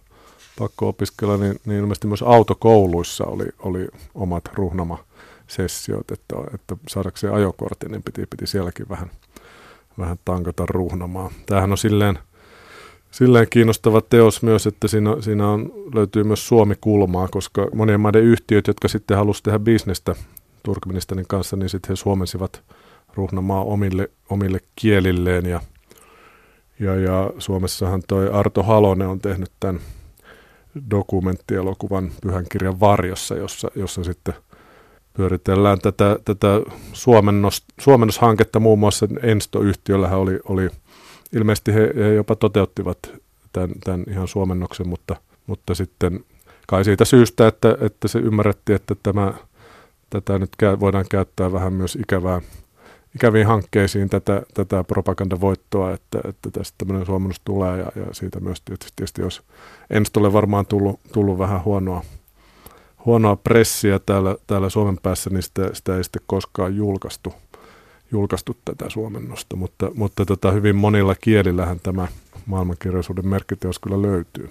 pakko 0.59 0.89
opiskella, 0.89 1.37
niin, 1.37 1.61
niin 1.67 1.81
ilmeisesti 1.81 2.07
myös 2.07 2.23
autokouluissa 2.23 3.25
oli, 3.25 3.47
oli 3.59 3.89
omat 4.15 4.45
ruhnama-sessiot, 4.55 6.11
että, 6.11 6.37
että 6.55 6.77
saadakseen 6.89 7.35
ajokortin, 7.35 7.91
niin 7.91 8.03
piti, 8.03 8.27
piti 8.31 8.47
sielläkin 8.47 8.89
vähän, 8.89 9.11
vähän 9.99 10.19
tankata 10.25 10.67
ruhnamaa. 10.67 11.31
Tämähän 11.47 11.73
on 11.73 11.79
silleen, 11.79 12.19
silleen 13.17 13.47
kiinnostava 13.51 14.01
teos 14.01 14.43
myös, 14.43 14.67
että 14.67 14.89
siinä, 14.89 15.17
siinä 15.21 15.49
on, 15.49 15.73
löytyy 15.95 16.25
myös 16.25 16.49
Suomi-kulmaa, 16.49 17.29
koska 17.29 17.69
monien 17.75 18.01
maiden 18.01 18.23
yhtiöt, 18.23 18.67
jotka 18.67 18.89
sitten 18.89 19.17
halusivat 19.17 19.45
tehdä 19.45 19.59
bisnestä 19.59 20.15
Turkmenistanin 20.63 21.27
kanssa, 21.29 21.57
niin 21.57 21.69
sitten 21.69 21.89
he 21.89 21.97
suomensivat– 21.97 22.63
Ruhnamaa 23.17 23.65
omille, 23.65 24.11
omille 24.31 24.59
kielilleen 24.77 25.47
ja, 25.47 25.61
ja, 26.81 26.95
ja 26.95 27.31
Suomessahan 27.39 28.03
toi 28.09 28.31
Arto 28.33 28.63
Halonen 28.63 29.09
on 29.09 29.21
tehnyt 29.21 29.51
tämän 29.61 29.81
dokumenttielokuvan 30.91 32.11
Pyhän 32.23 32.45
kirjan 32.53 32.81
varjossa, 32.81 33.35
jossa, 33.35 33.71
jossa 33.75 34.05
sitten 34.05 34.35
pyöritellään 35.13 35.79
tätä, 35.79 36.19
tätä 36.25 36.61
suomennos, 36.93 37.65
suomennoshanketta. 37.81 38.61
Muun 38.61 38.79
muassa 38.79 39.09
Ensto-yhtiöllähän 39.23 40.19
oli, 40.19 40.41
oli 40.45 40.69
ilmeisesti 41.33 41.75
he, 41.75 41.93
he 41.97 42.15
jopa 42.15 42.37
toteuttivat 42.37 42.99
tämän, 43.53 43.71
tämän 43.85 44.05
ihan 44.11 44.29
suomennoksen, 44.29 44.89
mutta, 44.89 45.17
mutta 45.47 45.75
sitten 45.75 46.25
kai 46.67 46.85
siitä 46.85 47.05
syystä, 47.05 47.47
että, 47.47 47.79
että 47.81 48.09
se 48.09 48.19
ymmärrettiin, 48.19 48.77
että 48.77 48.95
tämä, 49.03 49.35
tätä 50.11 50.39
nyt 50.39 50.51
voidaan 50.81 51.05
käyttää 51.11 51.53
vähän 51.53 51.73
myös 51.73 51.97
ikävää 51.97 52.41
ikäviin 53.17 53.47
hankkeisiin 53.47 54.09
tätä, 54.09 54.43
tätä 54.55 54.85
propagandavoittoa, 54.85 55.93
että, 55.93 56.21
että 56.29 56.51
tästä 56.51 56.75
tämmöinen 56.79 57.07
suomennus 57.07 57.41
tulee 57.45 57.79
ja, 57.79 57.93
ja 57.97 58.07
siitä 58.13 58.41
myös 58.41 58.61
tietysti, 58.61 58.93
tietysti 58.97 59.23
jos 59.23 59.43
ensi 59.91 60.13
tule 60.13 60.33
varmaan 60.33 60.67
tullut, 60.67 61.01
tullut 61.13 61.39
vähän 61.39 61.65
huonoa, 61.65 62.03
huonoa 63.05 63.37
pressiä 63.37 63.99
täällä, 63.99 64.37
täällä 64.47 64.69
Suomen 64.69 64.99
päässä, 65.03 65.31
niin 65.31 65.43
sitä, 65.43 65.71
sitä 65.73 65.97
ei 65.97 66.05
sitten 66.05 66.23
koskaan 66.27 66.77
julkaistu, 66.77 67.35
julkaistu 68.13 68.57
tätä 68.65 68.91
suomennosta, 68.91 69.57
mutta, 69.57 69.91
mutta 69.95 70.25
tota, 70.25 70.51
hyvin 70.51 70.77
monilla 70.77 71.15
kielillähän 71.15 71.81
tämä 71.83 72.09
maailmankirjallisuuden 72.47 73.29
merkkiteos 73.29 73.79
kyllä 73.79 74.03
löytyy. 74.03 74.49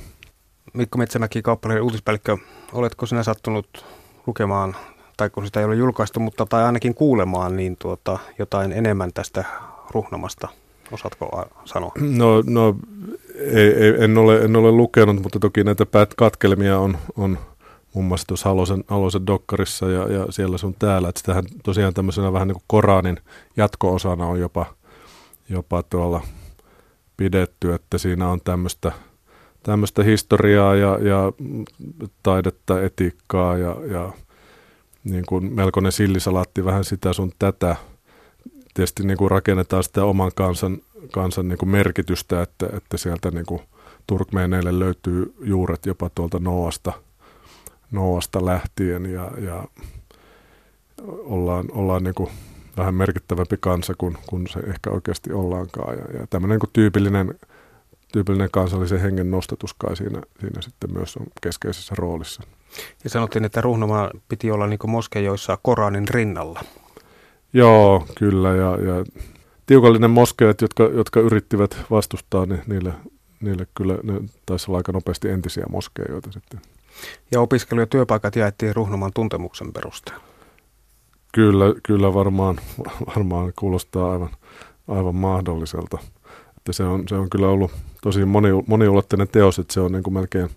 Mikko 0.73 0.97
Metsämäki, 0.97 1.41
kauppalehden 1.41 1.83
uutispäällikkö, 1.83 2.37
oletko 2.73 3.05
sinä 3.05 3.23
sattunut 3.23 3.85
lukemaan 4.27 4.75
tai 5.17 5.29
kun 5.29 5.45
sitä 5.45 5.59
ei 5.59 5.65
ole 5.65 5.75
julkaistu, 5.75 6.19
mutta 6.19 6.45
tai 6.45 6.63
ainakin 6.63 6.95
kuulemaan, 6.95 7.55
niin 7.55 7.77
tuota, 7.77 8.19
jotain 8.39 8.71
enemmän 8.71 9.13
tästä 9.13 9.43
ruhnamasta. 9.91 10.47
Osaatko 10.91 11.45
sanoa? 11.65 11.91
No, 11.99 12.43
no 12.45 12.75
ei, 13.35 13.73
ei, 13.73 14.03
en, 14.03 14.17
ole, 14.17 14.37
en 14.37 14.55
ole 14.55 14.71
lukenut, 14.71 15.23
mutta 15.23 15.39
toki 15.39 15.63
näitä 15.63 15.85
päät 15.85 16.13
katkelmia 16.13 16.79
on, 16.79 16.97
on 17.17 17.37
muun 17.95 18.05
muassa 18.05 18.27
tuossa 18.27 18.49
Halosen, 18.49 18.83
Halosen 18.87 19.27
Dokkarissa 19.27 19.89
ja, 19.89 20.13
ja 20.13 20.25
siellä 20.29 20.57
sun 20.57 20.75
täällä. 20.79 21.09
Että 21.09 21.19
sitähän 21.19 21.43
tosiaan 21.63 21.93
tämmöisenä 21.93 22.33
vähän 22.33 22.47
niin 22.47 22.55
kuin 22.55 22.63
Koranin 22.67 23.17
jatko-osana 23.57 24.25
on 24.25 24.39
jopa, 24.39 24.65
jopa 25.49 25.83
tuolla 25.83 26.21
pidetty, 27.17 27.73
että 27.73 27.97
siinä 27.97 28.27
on 28.27 28.41
tämmöistä 28.43 28.91
tämmöistä 29.63 30.03
historiaa 30.03 30.75
ja, 30.75 30.99
ja 31.01 31.33
taidetta, 32.23 32.81
etiikkaa 32.81 33.57
ja, 33.57 33.75
ja 33.91 34.13
niin 35.03 35.23
kuin 35.27 35.53
melkoinen 35.53 35.91
sillisalaatti 35.91 36.65
vähän 36.65 36.83
sitä 36.83 37.13
sun 37.13 37.31
tätä. 37.39 37.75
Tietysti 38.73 39.03
niin 39.03 39.17
kuin 39.17 39.31
rakennetaan 39.31 39.83
sitä 39.83 40.03
oman 40.03 40.31
kansan, 40.35 40.77
kansan 41.11 41.47
niin 41.47 41.57
kuin 41.57 41.69
merkitystä, 41.69 42.41
että, 42.41 42.69
että 42.73 42.97
sieltä 42.97 43.31
niin 43.31 43.45
kuin 43.45 43.61
turkmeeneille 44.07 44.79
löytyy 44.79 45.35
juuret 45.41 45.85
jopa 45.85 46.09
tuolta 46.15 46.39
Noasta, 46.39 46.93
Noasta 47.91 48.45
lähtien 48.45 49.05
ja, 49.05 49.31
ja 49.37 49.63
ollaan, 51.07 51.65
ollaan 51.71 52.03
niin 52.03 52.15
kuin 52.15 52.29
vähän 52.77 52.95
merkittävämpi 52.95 53.57
kansa 53.59 53.93
kuin, 53.97 54.17
kuin 54.27 54.47
se 54.47 54.59
ehkä 54.59 54.89
oikeasti 54.89 55.33
ollaankaan. 55.33 55.97
Ja, 55.97 56.19
ja 56.19 56.27
tämmöinen 56.29 56.59
niin 56.59 56.71
tyypillinen, 56.73 57.35
tyypillinen 58.11 58.51
kansallisen 58.51 59.01
hengen 59.01 59.31
nostatus 59.31 59.73
kai 59.73 59.95
siinä, 59.95 60.21
siinä 60.39 60.61
sitten 60.61 60.93
myös 60.93 61.17
on 61.17 61.25
keskeisessä 61.41 61.95
roolissa. 61.97 62.43
Ja 63.03 63.09
sanottiin, 63.09 63.45
että 63.45 63.61
Ruhnomaa 63.61 64.11
piti 64.29 64.51
olla 64.51 64.67
niin 64.67 64.79
moskeijoissa 64.87 65.57
Koranin 65.61 66.07
rinnalla. 66.07 66.61
Joo, 67.53 68.05
kyllä. 68.17 68.49
Ja, 68.49 68.71
ja 68.71 69.05
tiukallinen 69.65 70.11
moskeet, 70.11 70.61
jotka, 70.61 70.83
jotka 70.83 71.19
yrittivät 71.19 71.77
vastustaa, 71.91 72.45
niin 72.45 72.61
niille, 72.67 72.93
niille 73.41 73.67
kyllä 73.77 73.97
ne 74.03 74.21
taisi 74.45 74.65
olla 74.71 74.77
aika 74.77 74.91
nopeasti 74.91 75.29
entisiä 75.29 75.65
moskeijoita 75.69 76.31
sitten. 76.31 76.61
Ja 77.31 77.41
opiskelu- 77.41 77.79
ja 77.79 77.87
työpaikat 77.87 78.35
jaettiin 78.35 78.75
Ruhnomaan 78.75 79.11
tuntemuksen 79.13 79.73
perusteella. 79.73 80.23
Kyllä, 81.33 81.65
kyllä 81.83 82.13
varmaan, 82.13 82.59
varmaan 83.07 83.53
kuulostaa 83.59 84.11
aivan, 84.11 84.29
aivan 84.87 85.15
mahdolliselta. 85.15 85.97
Että 86.57 86.73
se, 86.73 86.83
on, 86.83 87.07
se 87.07 87.15
on 87.15 87.29
kyllä 87.29 87.47
ollut 87.47 87.71
tosi 88.01 88.25
moni, 88.25 88.49
moniulotteinen 88.67 89.27
teos, 89.27 89.59
että 89.59 89.73
se 89.73 89.79
on 89.79 89.91
niin 89.91 90.03
kuin 90.03 90.13
melkein 90.13 90.49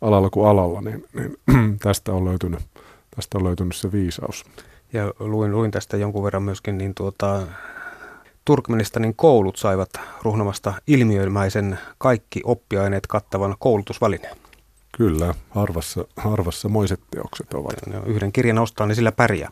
alalla 0.00 0.30
kuin 0.30 0.48
alalla, 0.48 0.80
niin, 0.80 1.04
niin 1.14 1.36
tästä, 1.82 2.12
on 2.12 2.24
löytynyt, 2.24 2.60
tästä 3.16 3.38
on 3.38 3.44
löytynyt 3.44 3.76
se 3.76 3.92
viisaus. 3.92 4.44
Ja 4.92 5.12
luin, 5.18 5.52
luin 5.52 5.70
tästä 5.70 5.96
jonkun 5.96 6.24
verran 6.24 6.42
myöskin, 6.42 6.78
niin 6.78 6.94
tuota, 6.94 7.42
Turkmenistanin 8.46 9.14
koulut 9.16 9.56
saivat 9.56 9.88
ruhnomasta 10.22 10.74
ilmiömäisen 10.86 11.78
kaikki 11.98 12.40
oppiaineet 12.44 13.06
kattavan 13.06 13.54
koulutusvälineen. 13.58 14.36
Kyllä, 14.96 15.34
harvassa, 15.50 16.04
harvassa 16.16 16.68
moiset 16.68 17.00
teokset 17.10 17.54
ovat. 17.54 17.74
Yhden 18.06 18.32
kirjan 18.32 18.58
ostaa, 18.58 18.86
niin 18.86 18.96
sillä 18.96 19.12
pärjää. 19.12 19.50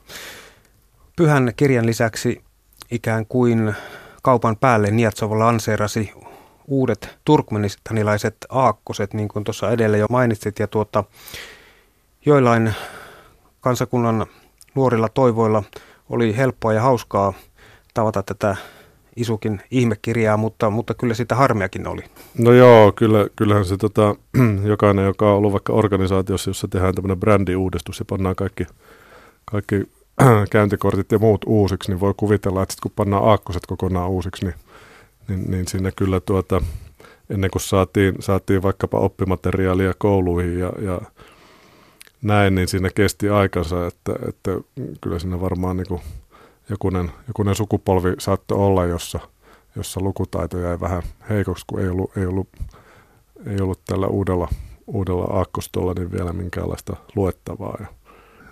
Pyhän 1.16 1.52
kirjan 1.56 1.86
lisäksi 1.86 2.42
ikään 2.90 3.26
kuin 3.26 3.74
kaupan 4.22 4.56
päälle 4.56 4.90
Niatsov 4.90 5.38
lanseerasi 5.38 6.12
uudet 6.66 7.18
turkmenistanilaiset 7.24 8.36
aakkoset, 8.48 9.14
niin 9.14 9.28
kuin 9.28 9.44
tuossa 9.44 9.70
edellä 9.70 9.96
jo 9.96 10.06
mainitsit, 10.10 10.58
ja 10.58 10.66
tuota, 10.66 11.04
joillain 12.26 12.74
kansakunnan 13.60 14.26
nuorilla 14.74 15.08
toivoilla 15.08 15.62
oli 16.08 16.36
helppoa 16.36 16.72
ja 16.72 16.82
hauskaa 16.82 17.32
tavata 17.94 18.22
tätä 18.22 18.56
isukin 19.16 19.60
ihmekirjaa, 19.70 20.36
mutta, 20.36 20.70
mutta 20.70 20.94
kyllä 20.94 21.14
sitä 21.14 21.34
harmiakin 21.34 21.86
oli. 21.86 22.02
No 22.38 22.52
joo, 22.52 22.92
kyllä, 22.92 23.26
kyllähän 23.36 23.64
se 23.64 23.76
tota, 23.76 24.16
jokainen, 24.64 25.04
joka 25.04 25.30
on 25.30 25.36
ollut 25.36 25.52
vaikka 25.52 25.72
organisaatiossa, 25.72 26.50
jossa 26.50 26.68
tehdään 26.68 26.94
tämmöinen 26.94 27.20
brändiuudistus 27.20 27.98
ja 27.98 28.04
pannaan 28.04 28.36
kaikki, 28.36 28.66
kaikki 29.44 29.82
käyntikortit 30.50 31.12
ja 31.12 31.18
muut 31.18 31.44
uusiksi, 31.46 31.90
niin 31.90 32.00
voi 32.00 32.14
kuvitella, 32.16 32.62
että 32.62 32.72
sit 32.72 32.80
kun 32.80 32.92
pannaan 32.96 33.24
aakkoset 33.24 33.66
kokonaan 33.66 34.10
uusiksi, 34.10 34.44
niin, 34.44 34.54
niin, 35.28 35.50
niin 35.50 35.68
siinä 35.68 35.90
kyllä 35.96 36.20
tuota, 36.20 36.60
ennen 37.30 37.50
kuin 37.50 37.62
saatiin, 37.62 38.14
saatiin 38.20 38.62
vaikkapa 38.62 38.98
oppimateriaalia 38.98 39.94
kouluihin 39.98 40.58
ja, 40.58 40.72
ja 40.80 41.00
näin, 42.22 42.54
niin 42.54 42.68
siinä 42.68 42.90
kesti 42.94 43.28
aikansa, 43.28 43.86
että, 43.86 44.12
että 44.28 44.50
kyllä 45.00 45.18
siinä 45.18 45.40
varmaan 45.40 45.76
niin 45.76 45.88
kuin 45.88 46.00
jokunen, 46.70 47.12
jokunen 47.28 47.54
sukupolvi 47.54 48.14
saattoi 48.18 48.58
olla, 48.58 48.84
jossa, 48.84 49.20
jossa 49.76 50.00
lukutaito 50.00 50.58
jäi 50.58 50.80
vähän 50.80 51.02
heikoksi, 51.30 51.64
kun 51.66 51.80
ei 51.80 51.88
ollut, 51.88 52.16
ei 52.16 52.26
ollut, 52.26 52.48
ei 53.46 53.60
ollut 53.60 53.80
tällä 53.84 54.06
uudella, 54.06 54.48
uudella 54.86 55.24
aakkostolla 55.24 55.94
niin 55.94 56.12
vielä 56.12 56.32
minkäänlaista 56.32 56.96
luettavaa. 57.16 57.76
Ja 57.80 57.86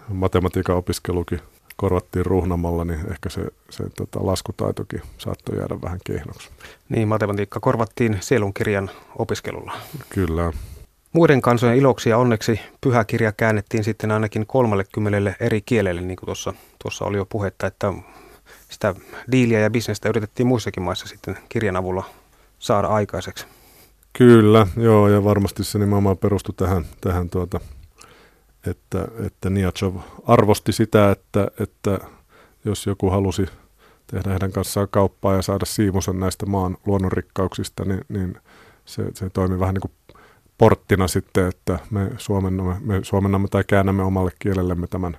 matematiikan 0.09 0.77
opiskelukin 0.77 1.40
korvattiin 1.77 2.27
ruhnamalla, 2.27 2.85
niin 2.85 3.11
ehkä 3.11 3.29
se, 3.29 3.46
se 3.70 3.85
tota, 3.96 4.27
laskutaitokin 4.27 5.03
saattoi 5.18 5.59
jäädä 5.59 5.81
vähän 5.83 5.98
kehnoksi. 6.05 6.51
Niin, 6.88 7.09
matematiikka 7.09 7.61
korvattiin 7.61 8.18
sielunkirjan 8.20 8.90
opiskelulla. 9.18 9.72
Kyllä. 10.09 10.53
Muiden 11.12 11.42
kansojen 11.42 11.77
iloksi 11.77 12.11
ja 12.11 12.18
onneksi 12.18 12.61
pyhä 12.81 13.05
kirja 13.05 13.33
käännettiin 13.33 13.85
sitten 13.85 14.11
ainakin 14.11 14.46
30 14.46 15.35
eri 15.40 15.62
kielelle, 15.62 16.01
niin 16.01 16.16
kuin 16.16 16.27
tuossa, 16.27 16.55
tuossa 16.83 17.05
oli 17.05 17.16
jo 17.16 17.27
puhetta, 17.27 17.66
että 17.66 17.92
sitä 18.68 18.94
diiliä 19.33 19.61
ja 19.61 19.70
bisnestä 19.70 20.09
yritettiin 20.09 20.46
muissakin 20.46 20.83
maissa 20.83 21.09
sitten 21.09 21.38
kirjan 21.48 21.77
avulla 21.77 22.05
saada 22.59 22.88
aikaiseksi. 22.88 23.46
Kyllä, 24.12 24.66
joo, 24.77 25.09
ja 25.09 25.25
varmasti 25.25 25.64
se 25.64 25.79
nimenomaan 25.79 26.18
perustui 26.18 26.55
tähän, 26.55 26.87
tähän 27.01 27.31
tuota, 27.31 27.61
että, 28.66 29.09
että 29.27 29.51
Niachov 29.51 29.96
arvosti 30.27 30.72
sitä, 30.72 31.11
että, 31.11 31.48
että 31.61 31.98
jos 32.64 32.87
joku 32.87 33.11
halusi 33.11 33.46
tehdä 34.07 34.31
heidän 34.31 34.53
kanssaan 34.53 34.88
kauppaa 34.90 35.35
ja 35.35 35.42
saada 35.42 35.64
siimusen 35.64 36.20
näistä 36.20 36.46
maan 36.46 36.77
luonnonrikkauksista, 36.87 37.85
niin, 37.85 38.05
niin 38.09 38.37
se, 38.85 39.05
se 39.14 39.31
toimi 39.31 39.61
vähän 39.61 39.75
niin 39.75 39.83
kuin 39.83 39.92
porttina 40.62 41.09
sitten, 41.09 41.48
että 41.48 41.79
me 41.90 42.11
suomennamme, 42.18 42.77
me 42.81 43.01
suomennamme 43.03 43.48
tai 43.48 43.64
käännämme 43.66 44.03
omalle 44.03 44.31
kielellemme 44.38 44.87
tämän, 44.87 45.16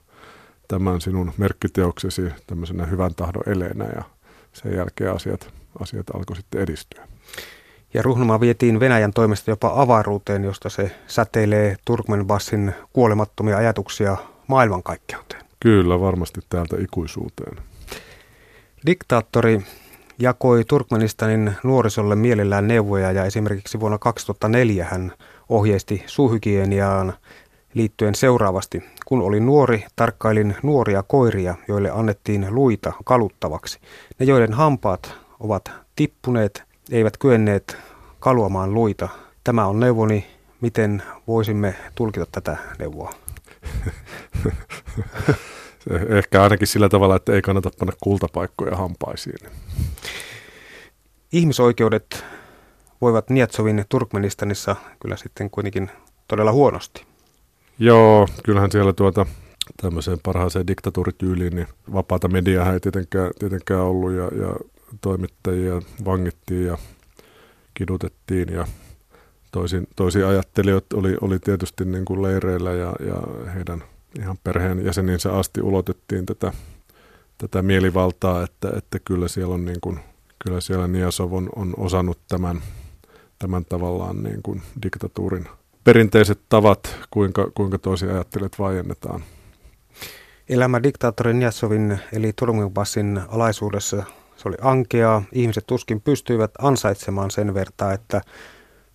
tämän 0.67 1.01
sinun 1.01 1.33
merkkiteoksesi 1.37 2.21
tämmöisenä 2.47 2.85
hyvän 2.85 3.15
tahdon 3.15 3.43
eleenä 3.45 3.85
ja 3.85 4.03
sen 4.53 4.75
jälkeen 4.75 5.11
asiat, 5.11 5.53
asiat 5.79 6.09
alkoi 6.15 6.35
sitten 6.35 6.61
edistyä. 6.61 7.07
Ja 7.93 8.01
Ruhnumaa 8.01 8.39
vietiin 8.39 8.79
Venäjän 8.79 9.13
toimesta 9.13 9.51
jopa 9.51 9.71
avaruuteen, 9.75 10.43
josta 10.43 10.69
se 10.69 10.91
säteilee 11.07 11.75
Turkmenbassin 11.85 12.73
kuolemattomia 12.93 13.57
ajatuksia 13.57 14.17
maailmankaikkeuteen. 14.47 15.45
Kyllä, 15.59 15.99
varmasti 15.99 16.41
täältä 16.49 16.75
ikuisuuteen. 16.79 17.57
Diktaattori 18.85 19.61
jakoi 20.19 20.65
Turkmenistanin 20.65 21.53
nuorisolle 21.63 22.15
mielellään 22.15 22.67
neuvoja 22.67 23.11
ja 23.11 23.25
esimerkiksi 23.25 23.79
vuonna 23.79 23.97
2004 23.97 24.85
hän 24.91 25.13
ohjeisti 25.49 26.03
suuhygieniaan 26.05 27.13
liittyen 27.73 28.15
seuraavasti. 28.15 28.83
Kun 29.05 29.21
olin 29.21 29.45
nuori, 29.45 29.85
tarkkailin 29.95 30.55
nuoria 30.63 31.03
koiria, 31.03 31.55
joille 31.67 31.91
annettiin 31.91 32.47
luita 32.49 32.93
kaluttavaksi. 33.05 33.79
Ne, 34.19 34.25
joiden 34.25 34.53
hampaat 34.53 35.15
ovat 35.39 35.71
tippuneet, 35.95 36.63
eivät 36.91 37.17
kyenneet 37.17 37.77
kaluamaan 38.19 38.73
luita. 38.73 39.09
Tämä 39.43 39.67
on 39.67 39.79
neuvoni, 39.79 40.27
miten 40.61 41.03
voisimme 41.27 41.75
tulkita 41.95 42.25
tätä 42.31 42.57
neuvoa. 42.79 43.13
Ehkä 46.17 46.43
ainakin 46.43 46.67
sillä 46.67 46.89
tavalla, 46.89 47.15
että 47.15 47.33
ei 47.33 47.41
kannata 47.41 47.71
panna 47.79 47.93
kultapaikkoja 48.03 48.75
hampaisiin. 48.75 49.49
Ihmisoikeudet 51.31 52.25
voivat 53.03 53.29
Nietsovin 53.29 53.85
Turkmenistanissa 53.89 54.75
kyllä 54.99 55.15
sitten 55.15 55.49
kuitenkin 55.49 55.91
todella 56.27 56.51
huonosti. 56.51 57.05
Joo, 57.79 58.27
kyllähän 58.43 58.71
siellä 58.71 58.93
tuota 58.93 59.25
tämmöiseen 59.81 60.19
parhaaseen 60.23 60.67
diktatuurityyliin, 60.67 61.55
niin 61.55 61.67
vapaata 61.93 62.27
mediaa 62.27 62.73
ei 62.73 62.79
tietenkään, 62.79 63.31
tietenkään 63.39 63.81
ollut 63.81 64.11
ja, 64.11 64.23
ja 64.23 64.55
toimittajia 65.01 65.81
vangittiin 66.05 66.65
ja 66.65 66.77
kidutettiin 67.73 68.53
ja 68.53 68.67
toisin, 69.51 69.87
toisin 69.95 70.25
ajattelijoita 70.25 70.97
oli, 70.97 71.15
oli 71.21 71.39
tietysti 71.39 71.85
niin 71.85 72.05
kuin 72.05 72.21
leireillä 72.21 72.71
ja, 72.71 72.93
ja 73.05 73.21
heidän 73.53 73.83
ihan 74.19 74.37
perheen 74.43 74.85
jäseninsä 74.85 75.33
asti 75.33 75.61
ulotettiin 75.61 76.25
tätä, 76.25 76.51
tätä 77.37 77.61
mielivaltaa, 77.61 78.43
että, 78.43 78.71
että 78.77 78.99
kyllä 79.05 79.27
siellä 79.27 79.53
on 79.53 79.65
niin 79.65 79.81
kuin, 79.81 79.99
kyllä 80.43 80.61
siellä 80.61 80.87
Niasov 80.87 81.33
on, 81.33 81.49
on 81.55 81.73
osannut 81.77 82.19
tämän, 82.27 82.61
tämän 83.43 83.65
tavallaan 83.65 84.23
niin 84.23 84.43
kuin 84.43 84.61
diktatuurin 84.83 85.47
perinteiset 85.83 86.39
tavat, 86.49 86.97
kuinka, 87.11 87.51
kuinka 87.55 87.77
toisia 87.77 88.13
ajattelijat 88.13 88.59
vaiennetaan. 88.59 89.23
Elämä 90.49 90.83
diktaattori 90.83 91.33
Niasovin 91.33 91.99
eli 92.13 92.33
Turmingpassin 92.33 93.21
alaisuudessa 93.27 94.03
se 94.35 94.49
oli 94.49 94.55
ankeaa. 94.61 95.23
Ihmiset 95.31 95.67
tuskin 95.67 96.01
pystyivät 96.01 96.51
ansaitsemaan 96.59 97.31
sen 97.31 97.53
vertaa, 97.53 97.93
että 97.93 98.21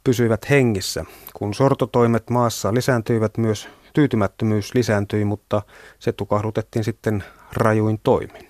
pysyivät 0.05 0.51
hengissä. 0.51 1.05
Kun 1.35 1.55
sortotoimet 1.55 2.31
maassa 2.31 2.75
lisääntyivät, 2.75 3.39
myös 3.39 3.69
tyytymättömyys 3.93 4.75
lisääntyi, 4.75 5.25
mutta 5.25 5.63
se 5.99 6.13
tukahdutettiin 6.13 6.85
sitten 6.85 7.25
rajuin 7.53 8.01
toimin. 8.03 8.49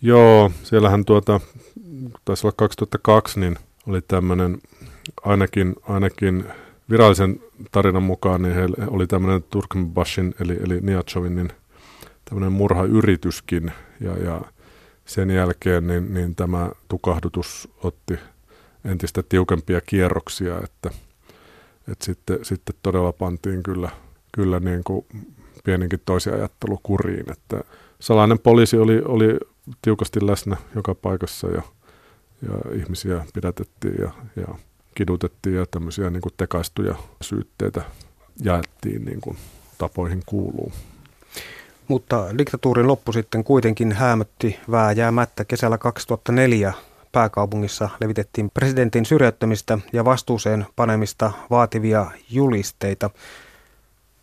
Joo, 0.00 0.50
siellähän 0.62 1.04
tuota, 1.04 1.40
taisi 2.24 2.46
olla 2.46 2.54
2002, 2.56 3.40
niin 3.40 3.56
oli 3.86 4.00
tämmöinen 4.08 4.58
ainakin, 5.22 5.74
ainakin 5.88 6.44
virallisen 6.90 7.40
tarinan 7.72 8.02
mukaan, 8.02 8.42
niin 8.42 8.54
heillä 8.54 8.86
oli 8.86 9.06
tämmöinen 9.06 9.42
Turkmenbashin 9.50 10.34
eli, 10.40 10.58
eli 10.64 10.80
Niatsovin 10.80 11.36
niin 11.36 11.48
tämmöinen 12.24 12.52
murhayrityskin. 12.52 13.72
Ja, 14.00 14.18
ja 14.18 14.40
sen 15.04 15.30
jälkeen 15.30 15.86
niin, 15.86 16.14
niin 16.14 16.34
tämä 16.34 16.70
tukahdutus 16.88 17.68
otti 17.82 18.18
entistä 18.84 19.22
tiukempia 19.28 19.80
kierroksia, 19.80 20.60
että, 20.64 20.90
että 21.88 22.04
sitten, 22.04 22.38
sitten 22.44 22.74
todella 22.82 23.12
pantiin 23.12 23.62
kyllä, 23.62 23.90
kyllä 24.32 24.60
niin 24.60 24.84
kuin 24.84 25.06
pieninkin 25.64 26.00
toisia 26.04 26.34
ajattelu 26.34 26.80
kuriin, 26.82 27.32
että 27.32 27.60
salainen 28.00 28.38
poliisi 28.38 28.76
oli, 28.76 29.02
oli 29.04 29.38
tiukasti 29.82 30.26
läsnä 30.26 30.56
joka 30.74 30.94
paikassa 30.94 31.48
ja, 31.48 31.62
ja 32.42 32.76
ihmisiä 32.80 33.26
pidätettiin 33.34 33.94
ja, 33.98 34.10
ja 34.36 34.54
kidutettiin 34.94 35.56
ja 35.56 35.66
tämmöisiä 35.70 36.10
niin 36.10 36.20
kuin 36.20 36.34
tekaistuja 36.36 36.94
syytteitä 37.20 37.82
jaettiin 38.40 39.04
niin 39.04 39.20
kuin 39.20 39.36
tapoihin 39.78 40.22
kuuluu. 40.26 40.72
Mutta 41.88 42.38
diktatuurin 42.38 42.86
loppu 42.86 43.12
sitten 43.12 43.44
kuitenkin 43.44 43.92
häämötti 43.92 44.58
vääjäämättä. 44.70 45.44
Kesällä 45.44 45.78
2004 45.78 46.72
pääkaupungissa 47.12 47.88
levitettiin 48.00 48.50
presidentin 48.50 49.06
syrjäyttämistä 49.06 49.78
ja 49.92 50.04
vastuuseen 50.04 50.66
panemista 50.76 51.32
vaativia 51.50 52.06
julisteita. 52.30 53.10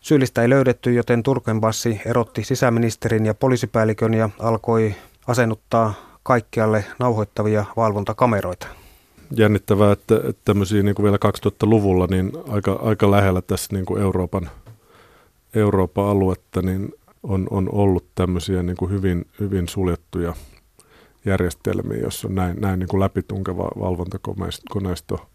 Syyllistä 0.00 0.42
ei 0.42 0.50
löydetty, 0.50 0.92
joten 0.92 1.22
Turkenbassi 1.22 2.00
erotti 2.06 2.44
sisäministerin 2.44 3.26
ja 3.26 3.34
poliisipäällikön 3.34 4.14
ja 4.14 4.30
alkoi 4.38 4.94
asennuttaa 5.26 5.94
kaikkialle 6.22 6.84
nauhoittavia 6.98 7.64
valvontakameroita. 7.76 8.79
Jännittävää, 9.36 9.92
että, 9.92 10.16
että 10.16 10.42
tämmöisiä 10.44 10.82
niin 10.82 10.94
kuin 10.94 11.04
vielä 11.04 11.18
2000-luvulla 11.46 12.06
niin 12.06 12.32
aika, 12.48 12.72
aika 12.72 13.10
lähellä 13.10 13.42
tässä 13.42 13.68
niin 13.72 13.86
kuin 13.86 14.02
Euroopan, 14.02 14.50
Euroopan 15.54 16.06
aluetta 16.06 16.62
niin 16.62 16.94
on, 17.22 17.46
on 17.50 17.68
ollut 17.72 18.04
tämmöisiä 18.14 18.62
niin 18.62 18.76
kuin 18.76 18.90
hyvin, 18.90 19.26
hyvin 19.40 19.68
suljettuja 19.68 20.34
järjestelmiä, 21.24 21.98
jossa 21.98 22.28
on 22.28 22.34
näin, 22.34 22.60
näin 22.60 22.78
niin 22.78 22.88
kuin 22.88 23.00
läpitunkeva 23.00 23.70
valvontakoneisto 23.80 25.26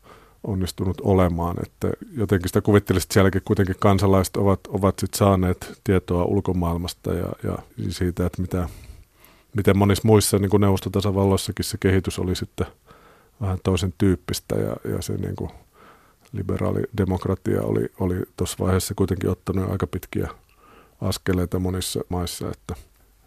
onnistunut 0.44 1.02
olemaan. 1.02 1.56
Että 1.64 1.90
jotenkin 2.18 2.50
sitä 2.50 2.62
kuvittelisit, 2.62 3.06
että 3.06 3.14
sielläkin 3.14 3.42
kuitenkin 3.46 3.76
kansalaiset 3.80 4.38
ovat, 4.38 4.60
ovat 4.68 5.00
sit 5.00 5.14
saaneet 5.14 5.80
tietoa 5.84 6.26
ulkomaailmasta 6.26 7.14
ja, 7.14 7.28
ja 7.44 7.58
siitä, 7.90 8.26
että 8.26 8.42
mitä, 8.42 8.70
miten 9.56 9.78
monissa 9.78 10.04
muissa 10.06 10.40
niin 10.40 10.50
kuin 10.50 10.62
neuvostotasavalloissakin 10.62 11.66
se 11.66 11.78
kehitys 11.80 12.20
oli 12.20 12.36
sitten 12.36 12.68
vähän 13.42 13.58
toisen 13.64 13.94
tyyppistä 13.98 14.56
ja, 14.56 14.76
ja 14.92 15.02
se 15.02 15.14
niin 15.14 15.36
kuin 15.36 15.50
liberaali 16.32 16.82
demokratia 16.98 17.62
oli, 17.62 17.92
oli 18.00 18.16
tuossa 18.38 18.58
vaiheessa 18.60 18.94
kuitenkin 18.96 19.30
ottanut 19.30 19.72
aika 19.72 19.88
pitkiä 19.88 20.30
askeleita 21.02 21.60
monissa 21.60 22.00
maissa, 22.10 22.50
että 22.50 22.76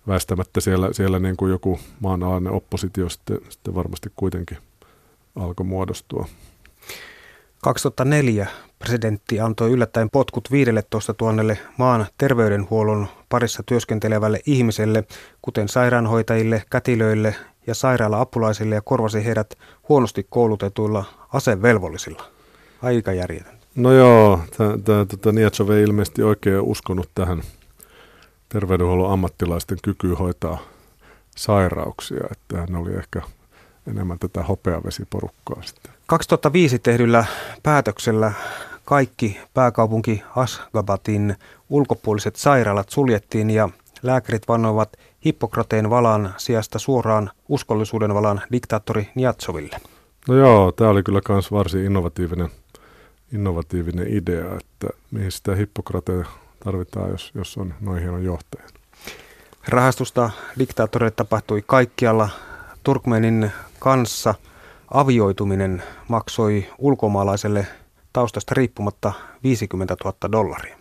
väistämättä 0.08 0.60
siellä, 0.60 0.92
siellä 0.92 1.18
niin 1.18 1.36
kuin 1.36 1.50
joku 1.50 1.80
maanalainen 2.00 2.52
oppositio 2.52 3.08
sitten, 3.08 3.38
sitten 3.48 3.74
varmasti 3.74 4.12
kuitenkin 4.16 4.58
alkoi 5.36 5.66
muodostua. 5.66 6.28
2004 7.62 8.46
presidentti 8.78 9.40
antoi 9.40 9.70
yllättäen 9.70 10.10
potkut 10.10 10.50
15 10.50 11.14
000 11.20 11.56
maan 11.76 12.06
terveydenhuollon 12.18 13.06
parissa 13.28 13.62
työskentelevälle 13.62 14.40
ihmiselle, 14.46 15.04
kuten 15.42 15.68
sairaanhoitajille, 15.68 16.62
kätilöille 16.70 17.34
ja 17.68 17.74
sairaala-apulaisille 17.74 18.74
ja 18.74 18.82
korvasi 18.82 19.24
heidät 19.24 19.58
huonosti 19.88 20.26
koulutetuilla 20.30 21.04
asevelvollisilla. 21.32 22.22
Aika 22.82 23.12
järjetön. 23.12 23.58
No 23.74 23.92
joo, 23.92 24.40
tämä 24.84 25.04
tota, 25.04 25.32
Nietsov 25.32 25.70
ei 25.70 25.82
ilmeisesti 25.82 26.22
oikein 26.22 26.60
uskonut 26.60 27.10
tähän 27.14 27.42
terveydenhuollon 28.48 29.12
ammattilaisten 29.12 29.78
kykyyn 29.82 30.16
hoitaa 30.16 30.58
sairauksia, 31.36 32.26
että 32.30 32.56
hän 32.56 32.76
oli 32.76 32.94
ehkä 32.94 33.22
enemmän 33.86 34.18
tätä 34.18 34.42
hopeavesiporukkaa 34.42 35.62
sitten. 35.62 35.92
2005 36.06 36.78
tehdyllä 36.78 37.24
päätöksellä 37.62 38.32
kaikki 38.84 39.40
pääkaupunki 39.54 40.22
Asgabatin 40.36 41.36
ulkopuoliset 41.70 42.36
sairaalat 42.36 42.88
suljettiin 42.88 43.50
ja 43.50 43.68
lääkärit 44.02 44.48
vannoivat 44.48 44.92
Hippokrateen 45.24 45.90
valan 45.90 46.34
sijasta 46.36 46.78
suoraan 46.78 47.30
uskollisuuden 47.48 48.14
valan 48.14 48.40
diktaattori 48.52 49.08
Niatsoville. 49.14 49.76
No 50.28 50.34
joo, 50.34 50.72
tämä 50.72 50.90
oli 50.90 51.02
kyllä 51.02 51.20
myös 51.28 51.52
varsin 51.52 51.84
innovatiivinen, 51.84 52.48
innovatiivinen 53.32 54.06
idea, 54.08 54.44
että 54.44 54.88
mihin 55.10 55.32
sitä 55.32 55.54
Hippokrateen 55.54 56.26
tarvitaan, 56.64 57.10
jos, 57.10 57.32
jos 57.34 57.56
on 57.56 57.74
noin 57.80 58.02
hieno 58.02 58.18
johtaja. 58.18 58.64
Rahastusta 59.68 60.30
diktaattoreille 60.58 61.14
tapahtui 61.16 61.62
kaikkialla. 61.66 62.28
Turkmenin 62.82 63.50
kanssa 63.78 64.34
avioituminen 64.94 65.82
maksoi 66.08 66.66
ulkomaalaiselle 66.78 67.66
taustasta 68.12 68.54
riippumatta 68.54 69.12
50 69.42 69.96
000 70.04 70.32
dollaria. 70.32 70.76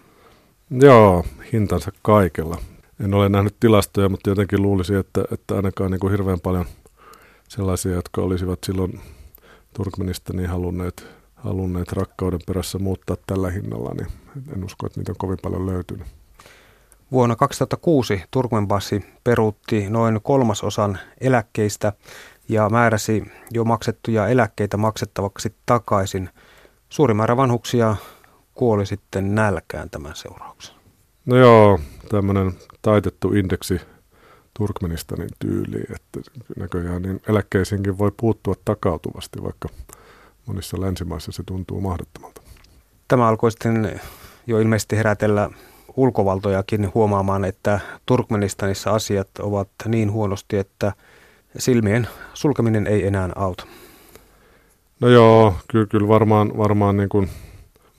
Joo, 0.72 1.26
hintansa 1.54 1.92
kaikella. 2.02 2.58
En 3.04 3.14
ole 3.14 3.30
nähnyt 3.30 3.56
tilastoja, 3.60 4.10
mutta 4.10 4.30
jotenkin 4.30 4.62
luulisin, 4.62 4.98
että, 4.98 5.24
että 5.32 5.56
ainakaan 5.56 5.92
niin 5.92 6.00
kuin 6.00 6.12
hirveän 6.12 6.40
paljon 6.40 6.66
sellaisia, 7.48 7.92
jotka 7.92 8.22
olisivat 8.22 8.60
silloin 8.66 9.00
Turkmenistaniin 9.74 10.50
halunneet, 10.50 11.08
halunneet 11.36 11.92
rakkauden 11.92 12.40
perässä 12.48 12.80
muuttaa 12.80 13.18
tällä 13.28 13.50
hinnalla, 13.50 13.94
niin 13.94 14.08
en 14.56 14.64
usko, 14.64 14.86
että 14.86 15.00
niitä 15.00 15.12
on 15.12 15.18
kovin 15.18 15.38
paljon 15.44 15.66
löytynyt. 15.66 16.08
Vuonna 17.12 17.36
2006 17.36 18.22
Turkmenbassi 18.32 19.06
peruutti 19.24 19.90
noin 19.90 20.20
kolmasosan 20.24 21.00
eläkkeistä 21.22 21.94
ja 22.50 22.70
määräsi 22.70 23.24
jo 23.52 23.64
maksettuja 23.64 24.28
eläkkeitä 24.28 24.78
maksettavaksi 24.78 25.56
takaisin. 25.66 26.30
Suuri 26.90 27.14
määrä 27.14 27.38
vanhuksia 27.38 27.96
kuoli 28.54 28.86
sitten 28.86 29.36
nälkään 29.36 29.90
tämän 29.90 30.16
seurauksena. 30.16 30.77
No 31.28 31.38
joo, 31.38 31.80
tämmöinen 32.10 32.54
taitettu 32.82 33.34
indeksi 33.34 33.82
Turkmenistanin 34.54 35.30
tyyliin, 35.40 35.96
että 35.96 36.32
näköjään 36.58 37.02
niin 37.02 37.22
eläkkeisiinkin 37.28 37.98
voi 37.98 38.12
puuttua 38.18 38.54
takautuvasti, 38.66 39.44
vaikka 39.44 39.70
monissa 40.46 40.82
länsimaissa 40.82 41.32
se 41.32 41.44
tuntuu 41.46 41.82
mahdottomalta. 41.82 42.42
Tämä 43.08 43.28
alkoi 43.28 43.52
sitten 43.52 44.02
jo 44.48 44.60
ilmeisesti 44.60 44.98
herätellä 44.98 45.50
ulkovaltojakin 45.96 46.92
huomaamaan, 46.94 47.46
että 47.46 47.80
Turkmenistanissa 48.06 48.92
asiat 48.92 49.30
ovat 49.40 49.70
niin 49.86 50.12
huonosti, 50.12 50.58
että 50.58 50.94
silmien 51.58 52.08
sulkeminen 52.34 52.88
ei 52.88 53.08
enää 53.08 53.30
auta. 53.36 53.66
No 55.00 55.08
joo, 55.08 55.54
kyllä, 55.68 55.86
kyllä 55.86 56.08
varmaan, 56.08 56.58
varmaan 56.58 56.98
niin 56.98 57.10
kuin 57.10 57.30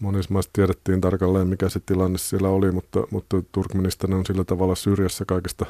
monissa 0.01 0.33
maissa 0.33 0.51
tiedettiin 0.53 1.01
tarkalleen, 1.01 1.49
mikä 1.49 1.69
se 1.69 1.81
tilanne 1.87 2.19
siellä 2.19 2.49
oli, 2.49 2.73
mutta, 2.73 3.03
mutta 3.11 3.43
Turkmenistan 3.53 4.15
on 4.15 4.27
sillä 4.27 4.45
tavalla 4.45 4.75
syrjässä 4.75 5.25
kaikista, 5.25 5.67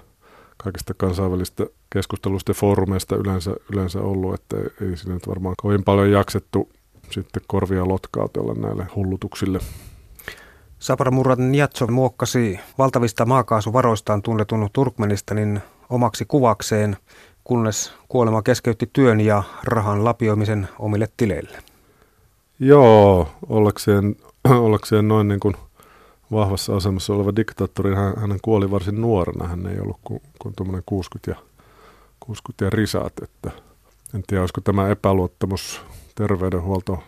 kaikista 0.56 0.94
kansainvälistä 0.94 1.66
keskustelusta 1.92 2.50
ja 2.50 2.54
foorumeista 2.54 3.16
yleensä, 3.16 3.54
yleensä 3.72 4.00
ollut, 4.00 4.34
että 4.34 4.56
ei, 4.56 4.96
siinä 4.96 5.14
nyt 5.14 5.28
varmaan 5.28 5.54
kovin 5.62 5.84
paljon 5.84 6.10
jaksettu 6.10 6.68
sitten 7.10 7.42
korvia 7.46 7.88
lotkautella 7.88 8.54
näille 8.54 8.86
hullutuksille. 8.94 9.58
Sapara 10.78 11.10
Murad 11.10 11.38
Niatsov 11.38 11.90
muokkasi 11.90 12.60
valtavista 12.78 13.26
maakaasuvaroistaan 13.26 14.22
tunnetun 14.22 14.68
Turkmenistanin 14.72 15.60
omaksi 15.90 16.24
kuvakseen, 16.24 16.96
kunnes 17.44 17.92
kuolema 18.08 18.42
keskeytti 18.42 18.90
työn 18.92 19.20
ja 19.20 19.42
rahan 19.64 20.04
lapioimisen 20.04 20.68
omille 20.78 21.08
tileille. 21.16 21.67
Joo, 22.60 23.28
ollakseen, 23.48 24.16
ollakseen 24.66 25.08
noin 25.08 25.28
niin 25.28 25.40
kuin 25.40 25.54
vahvassa 26.32 26.76
asemassa 26.76 27.12
oleva 27.12 27.36
diktaattori, 27.36 27.94
hän, 27.94 28.14
hän 28.16 28.38
kuoli 28.42 28.70
varsin 28.70 29.00
nuorena, 29.00 29.48
hän 29.48 29.66
ei 29.66 29.80
ollut 29.80 29.96
kuin, 30.04 30.22
kuin 30.38 30.54
tuommoinen 30.56 30.82
60 30.86 31.30
ja, 31.30 31.36
60 32.20 32.64
ja 32.64 32.70
risaat, 32.70 33.12
että 33.22 33.50
en 34.14 34.22
tiedä, 34.26 34.42
olisiko 34.42 34.60
tämä 34.60 34.88
epäluottamus 34.88 35.80
terveydenhuolto, 36.14 37.02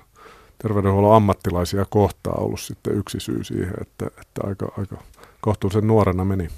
terveydenhuollon 0.63 1.17
ammattilaisia 1.17 1.87
kohtaan 1.91 2.43
ollut 2.43 2.61
sitten 2.61 2.97
yksi 2.97 3.21
syy 3.21 3.45
siihen, 3.45 3.75
että, 3.81 4.07
että 4.07 4.41
aika, 4.45 4.73
aika 4.79 4.97
kohtuullisen 5.41 5.87
nuorena 5.87 6.25
meni. 6.25 6.49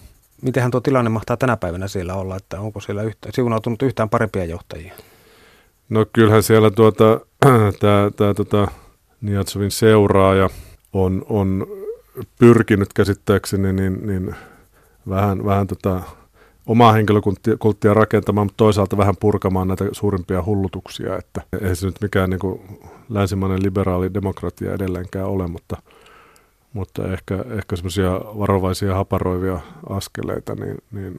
Mitenhän 0.42 0.70
tuo 0.70 0.80
tilanne 0.80 1.08
mahtaa 1.10 1.36
tänä 1.36 1.56
päivänä 1.56 1.88
siellä 1.88 2.14
olla, 2.14 2.36
että 2.36 2.60
onko 2.60 2.80
siellä 2.80 3.02
yhtään, 3.02 3.32
siunautunut 3.32 3.82
yhtään 3.82 4.08
parempia 4.08 4.44
johtajia? 4.44 4.94
No 5.88 6.06
kyllähän 6.12 6.42
siellä 6.42 6.70
tuota, 6.70 7.20
tämä 8.16 8.34
tota, 8.34 8.68
Niatsovin 9.22 9.70
seuraaja 9.70 10.50
on, 10.92 11.26
on 11.28 11.66
pyrkinyt 12.38 12.92
käsittääkseni 12.92 13.72
niin, 13.72 14.06
niin 14.06 14.34
vähän, 15.08 15.44
vähän 15.44 15.66
tota 15.66 16.02
omaa 16.66 16.92
henkilökulttia 16.92 17.94
rakentamaan, 17.94 18.46
mutta 18.46 18.56
toisaalta 18.56 18.96
vähän 18.96 19.16
purkamaan 19.20 19.68
näitä 19.68 19.84
suurimpia 19.92 20.42
hullutuksia, 20.42 21.18
että 21.18 21.42
ei 21.60 21.76
se 21.76 21.86
nyt 21.86 22.00
mikään 22.00 22.30
niin 22.30 22.40
kuin 22.40 22.60
länsimainen 23.08 23.62
liberaali 23.62 24.14
demokratia 24.14 24.74
edelleenkään 24.74 25.26
ole, 25.26 25.46
mutta, 25.46 25.82
mutta 26.72 27.12
ehkä, 27.12 27.44
ehkä 27.50 27.76
semmoisia 27.76 28.10
varovaisia 28.12 28.94
haparoivia 28.94 29.60
askeleita, 29.90 30.54
niin, 30.54 30.78
niin 30.92 31.18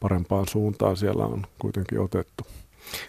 parempaan 0.00 0.48
suuntaan 0.48 0.96
siellä 0.96 1.24
on 1.24 1.46
kuitenkin 1.58 2.00
otettu. 2.00 2.46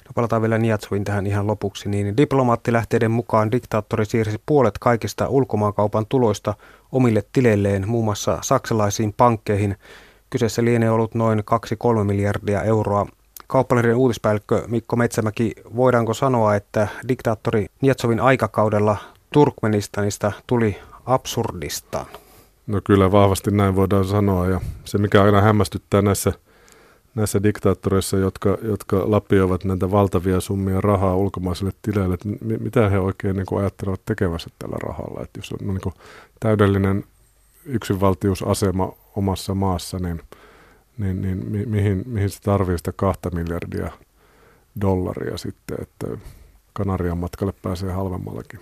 No 0.06 0.12
palataan 0.16 0.42
vielä 0.42 0.58
Niatsovin 0.58 1.04
tähän 1.04 1.28
ihan 1.28 1.48
lopuksi. 1.48 1.90
Niin 1.90 2.18
diplomaattilähteiden 2.18 3.12
mukaan 3.12 3.52
diktaattori 3.52 4.06
siirsi 4.06 4.42
puolet 4.46 4.78
kaikista 4.78 5.28
ulkomaankaupan 5.28 6.06
tuloista 6.10 6.54
omille 6.92 7.24
tileilleen, 7.34 7.90
muun 7.90 8.06
muassa 8.06 8.38
saksalaisiin 8.42 9.14
pankkeihin. 9.14 9.78
Kyseessä 10.30 10.64
lienee 10.66 10.92
ollut 10.92 11.16
noin 11.16 11.44
2-3 12.00 12.04
miljardia 12.04 12.64
euroa. 12.64 13.08
Kauppalehden 13.48 13.96
uutispäällikkö 13.96 14.64
Mikko 14.68 14.96
Metsämäki, 14.96 15.52
voidaanko 15.76 16.14
sanoa, 16.14 16.56
että 16.56 16.88
diktaattori 17.08 17.66
Niatsovin 17.82 18.20
aikakaudella 18.20 18.98
Turkmenistanista 19.34 20.32
tuli 20.48 20.78
absurdistaan? 21.06 22.06
No 22.68 22.82
kyllä 22.84 23.12
vahvasti 23.12 23.52
näin 23.52 23.76
voidaan 23.76 24.06
sanoa 24.06 24.50
ja 24.50 24.62
se 24.86 24.98
mikä 24.98 25.24
aina 25.24 25.42
hämmästyttää 25.42 26.02
näissä– 26.02 26.34
näissä 27.16 27.44
diktaattoreissa, 27.44 28.18
jotka, 28.18 28.58
jotka 28.62 29.12
lapioivat 29.12 29.64
näitä 29.64 29.92
valtavia 29.92 30.40
summia 30.40 30.82
rahaa 30.82 31.16
ulkomaisille 31.16 31.72
tileille, 31.82 32.14
että 32.14 32.30
mitä 32.60 32.90
he 32.90 33.00
oikein 33.00 33.36
niin 33.36 33.46
kuin 33.46 33.62
ajattelevat 33.62 34.02
tekevänsä 34.06 34.50
tällä 34.60 34.78
rahalla. 34.84 35.22
Että 35.24 35.40
jos 35.40 35.52
on 35.52 35.68
niin 35.68 35.82
kuin 35.82 35.96
täydellinen 36.40 37.04
yksinvaltiusasema 37.66 38.94
omassa 39.16 39.56
maassa, 39.56 40.00
niin, 40.00 40.22
niin, 40.98 41.22
niin 41.22 41.46
mi, 41.48 41.66
mihin, 41.66 42.04
mihin 42.06 42.30
se 42.30 42.42
tarvitsee 42.42 42.78
sitä 42.78 42.92
kahta 42.96 43.30
miljardia 43.30 43.92
dollaria 44.82 45.38
sitten, 45.38 45.78
että 45.82 46.08
Kanarian 46.74 47.18
matkalle 47.18 47.54
pääsee 47.62 47.92
halvemmallakin. 47.92 48.60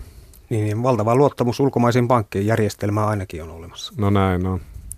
Niin, 0.50 0.64
niin 0.64 0.82
valtava 0.82 1.16
luottamus 1.16 1.60
ulkomaisiin 1.60 2.08
pankkien 2.08 2.46
järjestelmään 2.46 3.08
ainakin 3.08 3.42
on 3.42 3.50
olemassa. 3.50 3.92
No 3.96 4.10
näin 4.10 4.46
on. 4.46 4.52
No. 4.52 4.73